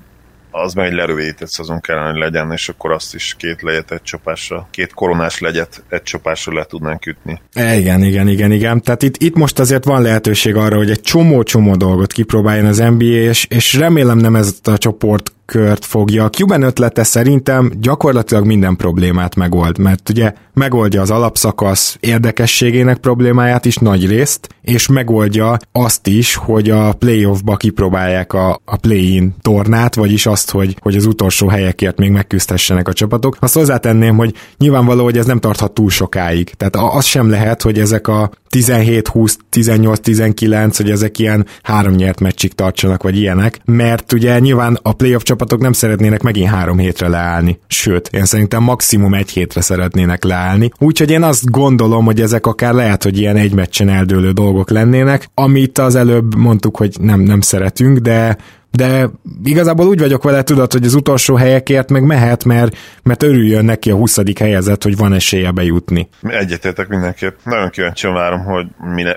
az 0.64 0.74
meg 0.74 0.86
egy 0.86 0.94
lerövidített 0.94 1.50
szezon 1.50 1.82
kellene, 1.82 2.10
hogy 2.10 2.20
legyen, 2.20 2.52
és 2.52 2.70
akkor 2.70 2.92
azt 2.92 3.16
is 3.16 3.36
két 3.38 3.62
legyet 3.62 3.92
egy 3.92 4.02
csapásra, 4.02 4.68
két 4.72 4.94
koronás 4.94 5.40
legyet 5.40 5.84
egy 5.90 6.04
csapásra 6.04 6.54
le 6.54 6.64
tudnánk 6.64 7.06
ütni. 7.06 7.42
E, 7.54 7.76
igen, 7.76 8.04
igen, 8.04 8.28
igen, 8.28 8.52
igen. 8.52 8.82
Tehát 8.82 9.04
itt, 9.04 9.18
itt 9.18 9.36
most 9.36 9.60
azért 9.60 9.84
van 9.84 10.02
lehetőség 10.02 10.56
arra, 10.56 10.76
hogy 10.78 10.90
egy 10.90 11.02
csomó-csomó 11.02 11.76
dolgot 11.76 12.12
kipróbáljon 12.12 12.66
az 12.66 12.78
NBA, 12.78 13.06
és, 13.06 13.46
és 13.50 13.74
remélem 13.74 14.18
nem 14.18 14.36
ez 14.36 14.56
a 14.64 14.78
csoport 14.78 15.35
kört 15.46 15.86
fogja. 15.86 16.24
A 16.24 16.30
Cuban 16.30 16.62
ötlete 16.62 17.04
szerintem 17.04 17.72
gyakorlatilag 17.80 18.46
minden 18.46 18.76
problémát 18.76 19.36
megold, 19.36 19.78
mert 19.78 20.10
ugye 20.10 20.34
megoldja 20.54 21.02
az 21.02 21.12
alapszakasz 21.12 21.98
érdekességének 22.00 22.98
problémáját 22.98 23.66
is 23.66 23.76
nagy 23.76 24.08
részt, 24.08 24.48
és 24.62 24.88
megoldja 24.88 25.58
azt 25.72 26.08
is, 26.08 26.36
hogy 26.36 26.70
a 26.70 26.94
playoffba 26.94 27.56
kipróbálják 27.56 28.34
a, 28.34 28.62
a 28.66 28.78
play-in 28.78 29.36
tornát, 29.42 29.96
vagyis 29.96 30.26
azt, 30.26 30.52
hogy, 30.52 30.78
hogy 30.82 30.96
az 30.96 31.06
utolsó 31.06 31.48
helyekért 31.48 31.98
még 31.98 32.12
megküzdhessenek 32.12 32.88
a 32.88 32.94
csapatok. 32.94 33.38
Azt 33.40 33.54
hozzátenném, 33.54 34.16
hogy 34.16 34.34
nyilvánvaló, 34.58 35.04
hogy 35.04 35.18
ez 35.18 35.26
nem 35.26 35.40
tarthat 35.40 35.72
túl 35.72 35.90
sokáig. 35.90 36.50
Tehát 36.50 36.96
az 36.96 37.06
sem 37.06 37.30
lehet, 37.30 37.62
hogy 37.62 37.80
ezek 37.80 38.08
a 38.08 38.32
17, 38.56 39.08
20, 39.08 39.38
18, 39.50 40.00
19, 40.00 40.78
hogy 40.78 40.90
ezek 40.90 41.20
ilyen 41.20 41.46
három 41.62 41.94
nyert 41.94 42.20
meccsig 42.20 42.54
tartsanak, 42.54 43.04
vagy 43.04 43.18
ilyenek, 43.18 43.60
mert 43.66 44.14
ugye 44.14 44.40
nyilván 44.40 44.80
a 44.82 44.94
playoff 44.94 45.22
csapatok 45.22 45.62
nem 45.62 45.74
szeretnének 45.74 46.22
megint 46.22 46.50
három 46.50 46.78
hétre 46.78 47.08
leállni. 47.08 47.60
Sőt, 47.68 48.10
én 48.12 48.26
szerintem 48.26 48.64
maximum 48.64 49.14
egy 49.14 49.30
hétre 49.30 49.62
szeretnének 49.62 50.24
leállni. 50.24 50.72
Úgyhogy 50.80 51.12
én 51.12 51.24
azt 51.24 51.52
gondolom, 51.52 52.06
hogy 52.06 52.22
ezek 52.22 52.46
akár 52.46 52.74
lehet, 52.74 53.04
hogy 53.04 53.20
ilyen 53.20 53.36
egy 53.36 53.54
meccsen 53.54 53.90
eldőlő 53.90 54.32
dolgok 54.32 54.70
lennének, 54.70 55.30
amit 55.34 55.78
az 55.78 55.96
előbb 55.96 56.36
mondtuk, 56.36 56.78
hogy 56.78 56.96
nem, 57.00 57.20
nem 57.20 57.42
szeretünk, 57.42 57.98
de 57.98 58.38
de 58.76 59.10
igazából 59.44 59.88
úgy 59.88 60.00
vagyok 60.00 60.24
vele, 60.24 60.44
tudod, 60.44 60.72
hogy 60.72 60.86
az 60.86 60.94
utolsó 60.94 61.36
helyekért 61.36 61.90
meg 61.90 62.04
mehet, 62.04 62.44
mert, 62.44 62.78
mert 63.04 63.24
örüljön 63.24 63.66
neki 63.66 63.92
a 63.92 63.96
20. 63.96 64.18
helyezett, 64.40 64.84
hogy 64.84 64.98
van 64.98 65.14
esélye 65.14 65.52
bejutni. 65.52 66.10
Egyetértek 66.22 66.88
mindenképp. 66.88 67.36
Nagyon 67.44 67.70
kíváncsian 67.70 68.14
várom, 68.14 68.44
hogy 68.44 68.66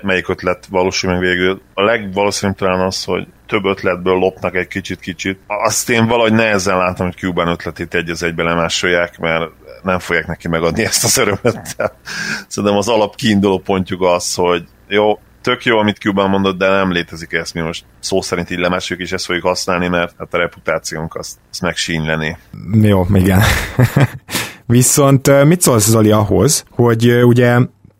melyik 0.01 0.29
ötlet 0.29 0.65
valósul 0.69 1.11
meg 1.11 1.19
végül. 1.19 1.61
A 1.73 1.83
legvalószínűbb 1.83 2.57
talán 2.57 2.79
az, 2.79 3.03
hogy 3.03 3.27
több 3.47 3.65
ötletből 3.65 4.15
lopnak 4.15 4.55
egy 4.55 4.67
kicsit-kicsit. 4.67 5.39
Azt 5.47 5.89
én 5.89 6.07
valahogy 6.07 6.33
nehezen 6.33 6.77
látom, 6.77 7.07
hogy 7.07 7.17
Cuban 7.17 7.47
ötletét 7.47 7.93
egy 7.93 8.09
az 8.09 8.23
egybe 8.23 8.43
lemásolják, 8.43 9.19
mert 9.19 9.51
nem 9.83 9.99
fogják 9.99 10.27
neki 10.27 10.47
megadni 10.47 10.83
ezt 10.83 11.03
az 11.03 11.17
örömet. 11.17 11.75
Szerintem 12.47 12.77
az 12.77 12.87
alap 12.87 13.15
kiinduló 13.15 13.57
pontjuk 13.57 14.01
az, 14.01 14.35
hogy 14.35 14.63
jó, 14.87 15.19
tök 15.49 15.63
jó, 15.63 15.77
amit 15.77 15.97
Cuban 15.97 16.29
mondott, 16.29 16.57
de 16.57 16.69
nem 16.69 16.91
létezik 16.91 17.31
ezt, 17.31 17.53
mi 17.53 17.61
most 17.61 17.85
szó 17.99 18.21
szerint 18.21 18.49
így 18.49 18.59
lemásoljuk, 18.59 19.07
és 19.07 19.13
ezt 19.13 19.25
fogjuk 19.25 19.45
használni, 19.45 19.87
mert 19.87 20.15
hát 20.17 20.33
a 20.33 20.37
reputációnk 20.37 21.15
azt, 21.15 21.37
azt 21.51 21.61
megsínyleni. 21.61 22.37
Jó, 22.81 23.05
igen. 23.13 23.41
Viszont 24.65 25.43
mit 25.43 25.61
szólsz 25.61 25.87
Zoli 25.87 26.11
ahhoz, 26.11 26.65
hogy 26.69 27.23
ugye 27.23 27.57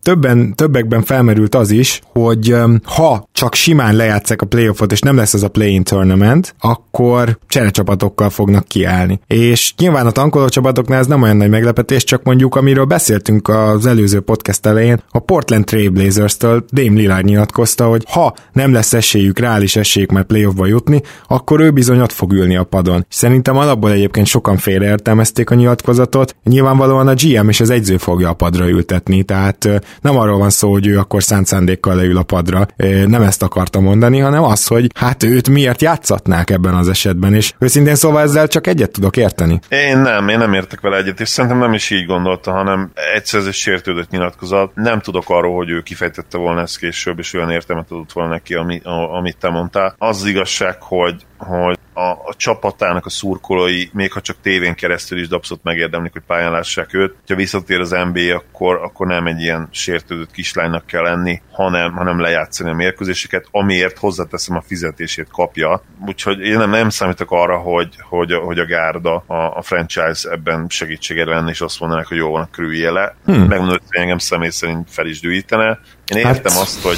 többen, 0.09 0.55
többekben 0.55 1.01
felmerült 1.01 1.55
az 1.55 1.71
is, 1.71 2.01
hogy 2.13 2.55
ha 2.83 3.27
csak 3.31 3.53
simán 3.53 3.95
lejátszák 3.95 4.41
a 4.41 4.45
playoffot, 4.45 4.91
és 4.91 4.99
nem 4.99 5.15
lesz 5.15 5.33
ez 5.33 5.43
a 5.43 5.47
play-in 5.49 5.83
tournament, 5.83 6.55
akkor 6.59 7.37
cserecsapatokkal 7.47 8.29
fognak 8.29 8.67
kiállni. 8.67 9.19
És 9.27 9.73
nyilván 9.77 10.05
a 10.05 10.11
tankoló 10.11 10.47
csapatoknál 10.47 10.99
ez 10.99 11.07
nem 11.07 11.21
olyan 11.21 11.37
nagy 11.37 11.49
meglepetés, 11.49 12.03
csak 12.03 12.23
mondjuk 12.23 12.55
amiről 12.55 12.85
beszéltünk 12.85 13.47
az 13.47 13.85
előző 13.85 14.19
podcast 14.19 14.65
elején, 14.65 15.01
a 15.09 15.19
Portland 15.19 15.65
Trailblazers-től 15.65 16.65
Dame 16.71 16.95
Lillard 16.95 17.25
nyilatkozta, 17.25 17.85
hogy 17.85 18.05
ha 18.09 18.35
nem 18.53 18.73
lesz 18.73 18.93
esélyük, 18.93 19.39
reális 19.39 19.75
esélyük 19.75 20.11
már 20.11 20.23
playoffba 20.23 20.65
jutni, 20.65 21.01
akkor 21.27 21.59
ő 21.59 21.71
bizony 21.71 21.99
ott 21.99 22.11
fog 22.11 22.31
ülni 22.33 22.55
a 22.55 22.63
padon. 22.63 23.05
Szerintem 23.09 23.57
alapból 23.57 23.91
egyébként 23.91 24.27
sokan 24.27 24.57
félreértelmezték 24.57 25.49
a 25.49 25.55
nyilatkozatot. 25.55 26.35
Nyilvánvalóan 26.43 27.07
a 27.07 27.13
GM 27.13 27.49
és 27.49 27.59
az 27.59 27.69
egyző 27.69 27.97
fogja 27.97 28.29
a 28.29 28.33
padra 28.33 28.69
ültetni, 28.69 29.23
tehát 29.23 29.69
nem 30.01 30.17
arról 30.17 30.37
van 30.37 30.49
szó, 30.49 30.71
hogy 30.71 30.87
ő 30.87 30.97
akkor 30.97 31.23
szánt 31.23 31.45
szándékkal 31.45 31.95
leül 31.95 32.17
a 32.17 32.23
padra, 32.23 32.65
nem 33.05 33.21
ezt 33.21 33.43
akarta 33.43 33.79
mondani, 33.79 34.19
hanem 34.19 34.43
az, 34.43 34.67
hogy 34.67 34.91
hát 34.95 35.23
őt 35.23 35.49
miért 35.49 35.81
játszatnák 35.81 36.49
ebben 36.49 36.73
az 36.73 36.89
esetben, 36.89 37.33
és 37.33 37.53
őszintén 37.59 37.95
szóval 37.95 38.21
ezzel 38.21 38.47
csak 38.47 38.67
egyet 38.67 38.91
tudok 38.91 39.17
érteni. 39.17 39.59
Én 39.69 39.97
nem, 39.97 40.27
én 40.27 40.37
nem 40.37 40.53
értek 40.53 40.81
vele 40.81 40.97
egyet, 40.97 41.19
és 41.19 41.29
szerintem 41.29 41.59
nem 41.59 41.73
is 41.73 41.89
így 41.89 42.05
gondolta, 42.05 42.51
hanem 42.51 42.91
egyszer 43.15 43.39
ez 43.39 43.45
egy 43.45 43.53
sértődött 43.53 44.09
nyilatkozat. 44.09 44.71
Nem 44.75 44.99
tudok 44.99 45.23
arról, 45.27 45.55
hogy 45.55 45.69
ő 45.69 45.81
kifejtette 45.81 46.37
volna 46.37 46.61
ezt 46.61 46.77
később, 46.77 47.19
és 47.19 47.33
olyan 47.33 47.51
értelmet 47.51 47.91
adott 47.91 48.11
volna 48.11 48.29
neki, 48.29 48.53
ami, 48.53 48.81
amit 49.17 49.37
te 49.37 49.49
mondtál. 49.49 49.95
Az, 49.97 50.21
az 50.21 50.27
igazság, 50.27 50.75
hogy, 50.81 51.25
hogy 51.37 51.78
a, 51.99 52.11
a 52.11 52.33
csapatának 52.37 53.05
a 53.05 53.09
szurkolói, 53.09 53.85
még 53.91 54.11
ha 54.11 54.21
csak 54.21 54.35
tévén 54.41 54.73
keresztül 54.73 55.19
is 55.19 55.27
abszolút 55.27 55.63
megérdemlik, 55.63 56.11
hogy 56.11 56.21
pályán 56.27 56.51
lássák 56.51 56.93
őt. 56.93 57.15
Ha 57.27 57.35
visszatér 57.35 57.79
az 57.79 57.89
NBA, 57.89 58.35
akkor, 58.35 58.75
akkor 58.75 59.07
nem 59.07 59.27
egy 59.27 59.41
ilyen 59.41 59.67
sértődött 59.71 60.31
kislánynak 60.31 60.85
kell 60.85 61.01
lenni, 61.01 61.41
hanem, 61.51 61.91
hanem 61.91 62.19
lejátszani 62.19 62.69
a 62.69 62.73
mérkőzéseket, 62.73 63.47
amiért 63.51 63.97
hozzáteszem 63.97 64.55
a 64.55 64.61
fizetését 64.61 65.27
kapja. 65.31 65.83
Úgyhogy 66.07 66.39
én 66.39 66.57
nem, 66.57 66.69
nem 66.69 66.89
számítok 66.89 67.31
arra, 67.31 67.57
hogy, 67.57 67.95
hogy, 68.09 68.33
hogy 68.33 68.59
a 68.59 68.65
gárda, 68.65 69.23
a, 69.27 69.57
a 69.57 69.61
franchise 69.61 70.31
ebben 70.31 70.65
segítségére 70.69 71.33
lenne, 71.33 71.49
és 71.49 71.61
azt 71.61 71.79
mondanak, 71.79 72.07
hogy 72.07 72.17
jó 72.17 72.29
van, 72.29 72.47
körülje 72.51 72.91
le. 72.91 73.15
Hmm. 73.25 73.35
Megmondom, 73.35 73.77
hogy 73.87 74.01
engem 74.01 74.17
személy 74.17 74.49
szerint 74.49 74.91
fel 74.91 75.05
is 75.05 75.19
dühítene. 75.19 75.79
Én 76.07 76.17
értem 76.17 76.53
hát... 76.53 76.61
azt, 76.61 76.81
hogy 76.81 76.97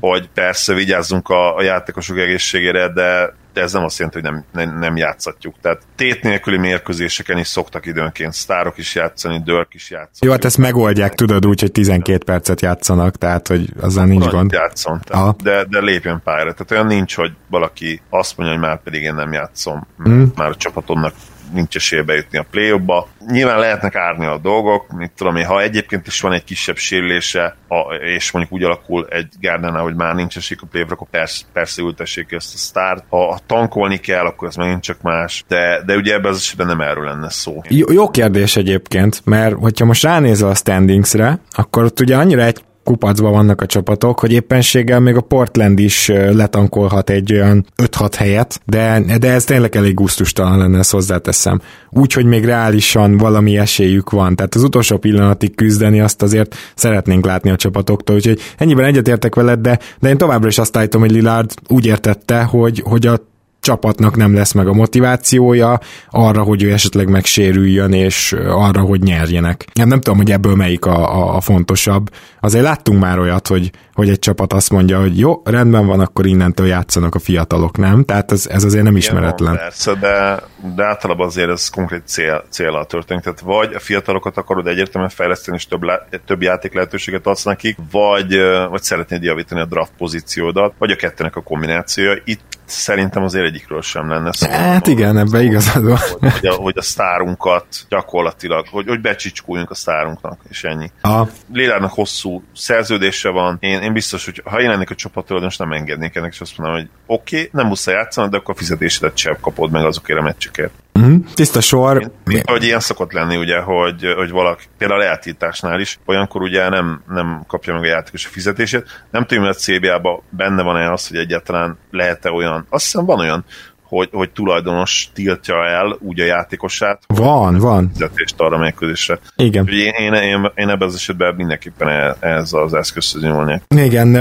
hogy 0.00 0.28
persze 0.34 0.74
vigyázzunk 0.74 1.28
a, 1.28 1.56
a 1.56 1.62
játékosok 1.62 2.18
egészségére, 2.18 2.88
de 2.88 3.34
de 3.56 3.62
ez 3.62 3.72
nem 3.72 3.84
azt 3.84 3.98
jelenti, 3.98 4.20
hogy 4.20 4.30
nem, 4.30 4.44
nem, 4.52 4.78
nem 4.78 4.96
játszatjuk. 4.96 5.54
Tehát 5.60 5.82
tét 5.94 6.22
nélküli 6.22 6.56
mérkőzéseken 6.56 7.38
is 7.38 7.46
szoktak 7.46 7.86
időnként 7.86 8.32
sztárok 8.32 8.78
is 8.78 8.94
játszani, 8.94 9.42
Dörk 9.44 9.74
is 9.74 9.90
játszani. 9.90 10.18
Jó, 10.20 10.30
hát 10.30 10.44
ezt 10.44 10.58
megoldják, 10.58 11.14
tudod 11.14 11.46
úgy, 11.46 11.60
hogy 11.60 11.72
12 11.72 12.24
percet 12.24 12.60
játszanak, 12.60 13.16
tehát 13.16 13.48
hogy 13.48 13.72
azzal 13.80 14.04
nincs 14.06 14.26
gond. 14.26 14.52
Játszom, 14.52 15.00
tehát, 15.00 15.42
de, 15.42 15.64
de 15.64 15.80
lépjen 15.80 16.20
pályára. 16.24 16.52
Tehát 16.52 16.70
olyan 16.70 16.86
nincs, 16.86 17.14
hogy 17.16 17.32
valaki 17.50 18.00
azt 18.10 18.36
mondja, 18.36 18.56
hogy 18.56 18.66
már 18.66 18.82
pedig 18.82 19.02
én 19.02 19.14
nem 19.14 19.32
játszom, 19.32 19.86
mm. 20.08 20.24
már 20.34 20.48
a 20.48 20.56
csapatomnak 20.56 21.14
nincs 21.52 21.76
esélye 21.76 22.02
bejutni 22.02 22.38
a 22.38 22.46
play 22.50 22.78
ba 22.78 23.08
Nyilván 23.30 23.58
lehetnek 23.58 23.94
árni 23.94 24.26
a 24.26 24.38
dolgok, 24.38 24.92
mit 24.96 25.10
tudom 25.16 25.36
én, 25.36 25.44
ha 25.44 25.62
egyébként 25.62 26.06
is 26.06 26.20
van 26.20 26.32
egy 26.32 26.44
kisebb 26.44 26.76
sérülése, 26.76 27.56
a, 27.68 27.94
és 27.94 28.30
mondjuk 28.30 28.54
úgy 28.54 28.62
alakul 28.62 29.06
egy 29.10 29.28
Gardner, 29.40 29.80
hogy 29.80 29.94
már 29.94 30.14
nincs 30.14 30.36
esély 30.36 30.56
a 30.60 30.66
play 30.70 30.84
akkor 30.88 31.08
persze, 31.10 31.44
persze 31.52 31.82
ültessék 31.82 32.32
ezt 32.32 32.54
a 32.54 32.58
start. 32.58 33.04
Ha, 33.08 33.38
tankolni 33.46 33.96
kell, 33.96 34.24
akkor 34.24 34.48
ez 34.48 34.54
megint 34.54 34.82
csak 34.82 35.02
más, 35.02 35.44
de, 35.48 35.82
de 35.86 35.96
ugye 35.96 36.14
ebben 36.14 36.30
az 36.30 36.38
esetben 36.38 36.66
nem 36.66 36.80
erről 36.80 37.04
lenne 37.04 37.30
szó. 37.30 37.62
Jó, 37.68 37.92
jó 37.92 38.10
kérdés 38.10 38.56
egyébként, 38.56 39.20
mert 39.24 39.54
hogyha 39.54 39.84
most 39.84 40.02
ránézel 40.02 40.48
a 40.48 40.54
standingsre, 40.54 41.38
akkor 41.50 41.84
ott 41.84 42.00
ugye 42.00 42.16
annyira 42.16 42.42
egy 42.42 42.64
kupacban 42.86 43.32
vannak 43.32 43.60
a 43.60 43.66
csapatok, 43.66 44.20
hogy 44.20 44.32
éppenséggel 44.32 45.00
még 45.00 45.16
a 45.16 45.20
Portland 45.20 45.78
is 45.78 46.08
letankolhat 46.08 47.10
egy 47.10 47.32
olyan 47.32 47.66
5-6 47.82 48.12
helyet, 48.16 48.60
de, 48.64 49.02
de 49.18 49.32
ez 49.32 49.44
tényleg 49.44 49.76
elég 49.76 49.94
gusztustalan 49.94 50.58
lenne, 50.58 50.78
ezt 50.78 50.90
hozzáteszem. 50.90 51.60
Úgy, 51.90 52.12
hogy 52.12 52.24
még 52.24 52.44
reálisan 52.44 53.16
valami 53.16 53.58
esélyük 53.58 54.10
van. 54.10 54.36
Tehát 54.36 54.54
az 54.54 54.62
utolsó 54.62 54.96
pillanatig 54.96 55.54
küzdeni 55.54 56.00
azt 56.00 56.22
azért 56.22 56.56
szeretnénk 56.74 57.24
látni 57.24 57.50
a 57.50 57.56
csapatoktól, 57.56 58.16
úgyhogy 58.16 58.40
ennyiben 58.58 58.84
egyetértek 58.84 59.34
veled, 59.34 59.60
de, 59.60 59.78
de 60.00 60.08
én 60.08 60.18
továbbra 60.18 60.48
is 60.48 60.58
azt 60.58 60.76
állítom, 60.76 61.00
hogy 61.00 61.10
Lillard 61.10 61.50
úgy 61.68 61.86
értette, 61.86 62.42
hogy, 62.42 62.82
hogy 62.84 63.06
a 63.06 63.20
csapatnak 63.66 64.16
nem 64.16 64.34
lesz 64.34 64.52
meg 64.52 64.68
a 64.68 64.72
motivációja 64.72 65.80
arra, 66.10 66.42
hogy 66.42 66.62
ő 66.62 66.72
esetleg 66.72 67.08
megsérüljön, 67.08 67.92
és 67.92 68.32
arra, 68.48 68.80
hogy 68.80 69.02
nyerjenek. 69.02 69.64
Nem, 69.72 69.88
nem 69.88 70.00
tudom, 70.00 70.18
hogy 70.18 70.30
ebből 70.30 70.54
melyik 70.54 70.84
a, 70.84 71.14
a, 71.14 71.36
a 71.36 71.40
fontosabb. 71.40 72.10
Azért 72.40 72.64
láttunk 72.64 73.00
már 73.00 73.18
olyat, 73.18 73.46
hogy, 73.46 73.70
hogy 73.92 74.08
egy 74.08 74.18
csapat 74.18 74.52
azt 74.52 74.70
mondja, 74.70 75.00
hogy 75.00 75.18
jó, 75.18 75.42
rendben 75.44 75.86
van, 75.86 76.00
akkor 76.00 76.26
innentől 76.26 76.66
játszanak 76.66 77.14
a 77.14 77.18
fiatalok, 77.18 77.76
nem? 77.76 78.04
Tehát 78.04 78.32
ez, 78.32 78.46
ez 78.46 78.64
azért 78.64 78.84
nem 78.84 78.96
ismeretlen. 78.96 79.52
Igen, 79.52 79.64
persze, 79.64 79.94
de, 79.94 80.42
de 80.74 80.84
általában 80.84 81.26
azért 81.26 81.50
ez 81.50 81.68
konkrét 81.68 82.02
cél, 82.04 82.44
célra 82.50 82.84
történik. 82.84 83.22
Tehát 83.22 83.40
vagy 83.40 83.74
a 83.74 83.78
fiatalokat 83.78 84.36
akarod 84.36 84.66
egyértelműen 84.66 85.12
fejleszteni, 85.14 85.56
és 85.56 85.66
több, 85.66 85.80
több 86.26 86.42
játék 86.42 86.74
lehetőséget 86.74 87.26
adsz 87.26 87.44
nekik, 87.44 87.76
vagy, 87.90 88.36
vagy 88.70 88.82
szeretnéd 88.82 89.22
javítani 89.22 89.60
a 89.60 89.64
draft 89.64 89.92
pozíciódat, 89.98 90.74
vagy 90.78 90.90
a 90.90 90.96
kettőnek 90.96 91.36
a 91.36 91.42
kombinációja. 91.42 92.14
Itt 92.24 92.55
szerintem 92.66 93.22
azért 93.22 93.44
egyikről 93.44 93.82
sem 93.82 94.08
lenne 94.08 94.32
szó. 94.32 94.48
Hát 94.50 94.86
igen, 94.86 95.18
ebben 95.18 95.42
igazad 95.42 95.84
van. 95.84 95.98
Hogy 96.20 96.46
a, 96.46 96.54
hogy 96.54 96.78
a 96.78 96.82
sztárunkat 96.82 97.66
gyakorlatilag, 97.88 98.66
hogy, 98.68 98.88
hogy 98.88 99.00
becsicskuljunk 99.00 99.70
a 99.70 99.74
sztárunknak, 99.74 100.40
és 100.48 100.64
ennyi. 100.64 100.90
Aha. 101.00 101.28
Lélárnak 101.52 101.92
hosszú 101.92 102.42
szerződése 102.54 103.28
van, 103.28 103.56
én, 103.60 103.80
én 103.80 103.92
biztos, 103.92 104.24
hogy 104.24 104.42
ha 104.44 104.60
én 104.60 104.68
lennék 104.68 104.90
a 104.90 104.94
csapattól, 104.94 105.40
most 105.40 105.58
nem 105.58 105.72
engednék 105.72 106.14
ennek, 106.16 106.32
és 106.32 106.40
azt 106.40 106.58
mondom, 106.58 106.76
hogy 106.76 106.88
oké, 107.06 107.36
okay, 107.36 107.50
nem 107.52 107.66
muszáj 107.66 107.94
játszani, 107.94 108.28
de 108.28 108.36
akkor 108.36 108.54
a 108.54 108.58
fizetésedet 108.58 109.16
sem 109.16 109.36
kapod 109.40 109.70
meg 109.70 109.84
azokért 109.84 110.18
a 110.18 110.22
meccsekért. 110.22 110.72
Mm, 110.98 111.16
tiszta 111.34 111.60
sor. 111.60 111.98
Mint, 111.98 112.12
mint, 112.24 112.50
hogy 112.50 112.64
ilyen 112.64 112.80
szokott 112.80 113.12
lenni, 113.12 113.36
ugye, 113.36 113.60
hogy, 113.60 114.12
hogy 114.16 114.30
valaki, 114.30 114.64
például 114.78 115.00
a 115.00 115.02
lejátításnál 115.02 115.80
is, 115.80 115.98
olyankor 116.04 116.42
ugye 116.42 116.68
nem, 116.68 117.02
nem 117.08 117.44
kapja 117.46 117.74
meg 117.74 117.82
a 117.82 117.86
játékos 117.86 118.26
a 118.26 118.28
fizetését. 118.28 119.04
Nem 119.10 119.24
tudom, 119.26 119.44
hogy 119.44 119.54
a 119.54 119.58
CBA-ban 119.58 120.22
benne 120.30 120.62
van-e 120.62 120.92
az, 120.92 121.08
hogy 121.08 121.18
egyáltalán 121.18 121.78
lehet-e 121.90 122.30
olyan, 122.30 122.66
azt 122.70 122.84
hiszem 122.84 123.04
van 123.04 123.18
olyan, 123.18 123.44
hogy, 123.88 124.08
hogy 124.12 124.30
tulajdonos 124.30 125.10
tiltja 125.14 125.54
el 125.66 125.96
úgy 126.00 126.20
a 126.20 126.24
játékosát. 126.24 127.02
Van, 127.06 127.58
van. 127.58 127.90
Fizetést 127.92 128.34
arra 128.36 128.58
megközdésre. 128.58 129.18
Igen. 129.36 129.68
Én, 129.68 129.92
én, 129.98 130.12
én, 130.12 130.52
én 130.54 130.68
ebben 130.68 130.88
az 130.88 130.94
esetben 130.94 131.34
mindenképpen 131.34 132.16
ez 132.20 132.52
az 132.52 132.74
eszközhöz 132.74 133.22
nyúlnék. 133.22 133.62
Igen, 133.76 134.14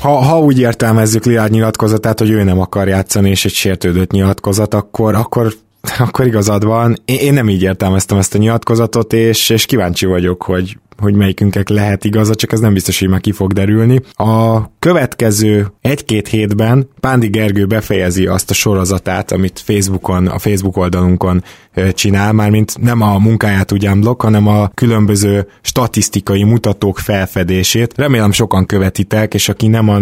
ha, 0.00 0.10
ha 0.10 0.38
úgy 0.38 0.58
értelmezzük 0.60 1.24
Liád 1.24 1.50
nyilatkozatát, 1.50 2.18
hogy 2.18 2.30
ő 2.30 2.42
nem 2.42 2.60
akar 2.60 2.88
játszani, 2.88 3.30
és 3.30 3.44
egy 3.44 3.52
sértődött 3.52 4.10
nyilatkozat, 4.10 4.74
akkor, 4.74 5.14
akkor 5.14 5.52
akkor 5.98 6.26
igazad 6.26 6.64
van. 6.64 6.96
Én, 7.04 7.18
én 7.18 7.32
nem 7.32 7.48
így 7.48 7.62
értelmeztem 7.62 8.18
ezt 8.18 8.34
a 8.34 8.38
nyilatkozatot, 8.38 9.12
és, 9.12 9.50
és 9.50 9.66
kíváncsi 9.66 10.06
vagyok, 10.06 10.42
hogy 10.42 10.76
hogy 10.98 11.14
melyikünknek 11.14 11.68
lehet 11.68 12.04
igaza, 12.04 12.34
csak 12.34 12.52
ez 12.52 12.60
nem 12.60 12.72
biztos, 12.72 12.98
hogy 12.98 13.08
már 13.08 13.20
ki 13.20 13.32
fog 13.32 13.52
derülni. 13.52 14.00
A 14.12 14.62
következő 14.78 15.72
egy-két 15.80 16.28
hétben 16.28 16.88
Pándi 17.00 17.26
Gergő 17.26 17.66
befejezi 17.66 18.26
azt 18.26 18.50
a 18.50 18.54
sorozatát, 18.54 19.32
amit 19.32 19.62
Facebookon, 19.64 20.26
a 20.26 20.38
Facebook 20.38 20.76
oldalunkon 20.76 21.42
csinál, 21.94 22.32
mármint 22.32 22.78
nem 22.80 23.00
a 23.00 23.18
munkáját 23.18 23.72
ugyan 23.72 24.00
blokk, 24.00 24.22
hanem 24.22 24.46
a 24.46 24.68
különböző 24.74 25.46
statisztikai 25.60 26.42
mutatók 26.42 26.98
felfedését. 26.98 27.92
Remélem 27.96 28.32
sokan 28.32 28.66
követitek, 28.66 29.34
és 29.34 29.48
aki 29.48 29.66
nem, 29.66 29.88
a, 29.88 29.98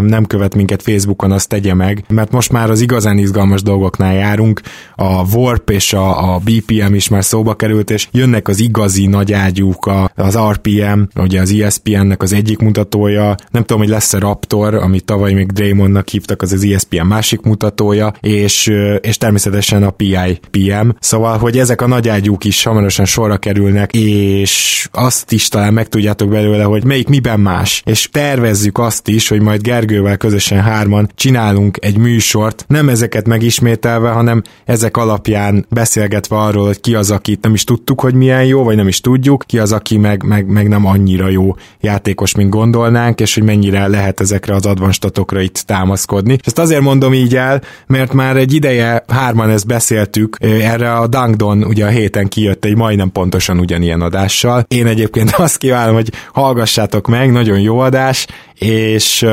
nem 0.00 0.24
követ 0.26 0.54
minket 0.54 0.82
Facebookon, 0.82 1.32
azt 1.32 1.48
tegye 1.48 1.74
meg, 1.74 2.04
mert 2.08 2.30
most 2.30 2.52
már 2.52 2.70
az 2.70 2.80
igazán 2.80 3.18
izgalmas 3.18 3.62
dolgoknál 3.62 4.14
járunk. 4.14 4.60
A 4.94 5.36
Warp 5.36 5.70
és 5.70 5.92
a, 5.92 6.34
a 6.34 6.38
BPM 6.38 6.94
is 6.94 7.08
már 7.08 7.24
szóba 7.24 7.54
került, 7.54 7.90
és 7.90 8.08
jönnek 8.12 8.48
az 8.48 8.58
igazi 8.58 9.06
nagy 9.06 9.32
ágyúk, 9.32 9.90
az 10.14 10.38
RPM, 10.50 11.00
ugye 11.20 11.40
az 11.40 11.52
ESPN-nek 11.52 12.22
az 12.22 12.32
egyik 12.32 12.58
mutatója, 12.58 13.34
nem 13.50 13.62
tudom, 13.62 13.82
hogy 13.82 13.90
lesz-e 13.90 14.18
Raptor, 14.18 14.74
amit 14.74 15.04
tavaly 15.04 15.32
még 15.32 15.52
Draymondnak 15.52 16.08
hívtak, 16.08 16.42
az 16.42 16.52
az 16.52 16.64
ESPN 16.64 17.06
másik 17.06 17.40
mutatója, 17.40 18.12
és, 18.20 18.72
és 19.00 19.16
természetesen 19.18 19.82
a 19.82 19.90
PI 19.90 20.40
PM. 20.50 20.88
Szóval, 21.00 21.17
hogy 21.26 21.58
ezek 21.58 21.80
a 21.80 21.86
nagy 21.86 22.08
ágyúk 22.08 22.44
is 22.44 22.64
hamarosan 22.64 23.04
sorra 23.04 23.36
kerülnek, 23.36 23.92
és 23.92 24.88
azt 24.92 25.32
is 25.32 25.48
talán 25.48 25.72
megtudjátok 25.72 26.28
belőle, 26.28 26.62
hogy 26.62 26.84
melyik 26.84 27.08
miben 27.08 27.40
más. 27.40 27.82
És 27.84 28.08
tervezzük 28.12 28.78
azt 28.78 29.08
is, 29.08 29.28
hogy 29.28 29.42
majd 29.42 29.62
Gergővel 29.62 30.16
közösen 30.16 30.60
hárman 30.60 31.10
csinálunk 31.14 31.76
egy 31.80 31.98
műsort, 31.98 32.64
nem 32.68 32.88
ezeket 32.88 33.26
megismételve, 33.26 34.10
hanem 34.10 34.42
ezek 34.64 34.96
alapján 34.96 35.66
beszélgetve 35.68 36.36
arról, 36.36 36.66
hogy 36.66 36.80
ki 36.80 36.94
az, 36.94 37.10
akit 37.10 37.42
nem 37.42 37.54
is 37.54 37.64
tudtuk, 37.64 38.00
hogy 38.00 38.14
milyen 38.14 38.44
jó, 38.44 38.62
vagy 38.62 38.76
nem 38.76 38.88
is 38.88 39.00
tudjuk, 39.00 39.44
ki 39.46 39.58
az, 39.58 39.72
aki 39.72 39.96
meg, 39.96 40.22
meg, 40.22 40.46
meg 40.46 40.68
nem 40.68 40.86
annyira 40.86 41.28
jó 41.28 41.54
játékos, 41.80 42.34
mint 42.34 42.50
gondolnánk, 42.50 43.20
és 43.20 43.34
hogy 43.34 43.42
mennyire 43.42 43.86
lehet 43.86 44.20
ezekre 44.20 44.54
az 44.54 44.66
advanstatokra 44.66 45.40
itt 45.40 45.56
támaszkodni. 45.56 46.32
És 46.32 46.46
ezt 46.46 46.58
azért 46.58 46.80
mondom 46.80 47.14
így 47.14 47.36
el, 47.36 47.62
mert 47.86 48.12
már 48.12 48.36
egy 48.36 48.52
ideje 48.52 49.04
hárman 49.08 49.50
ezt 49.50 49.66
beszéltük, 49.66 50.36
erre 50.40 50.92
a 50.92 51.06
Dunkdon 51.08 51.64
ugye 51.64 51.84
a 51.84 51.88
héten 51.88 52.28
kijött 52.28 52.64
egy 52.64 52.76
majdnem 52.76 53.12
pontosan 53.12 53.58
ugyanilyen 53.58 54.00
adással. 54.00 54.64
Én 54.68 54.86
egyébként 54.86 55.30
azt 55.46 55.58
kívánom, 55.58 55.94
hogy 55.94 56.12
hallgassátok 56.32 57.06
meg, 57.06 57.32
nagyon 57.32 57.60
jó 57.60 57.78
adás, 57.78 58.26
és, 58.58 59.26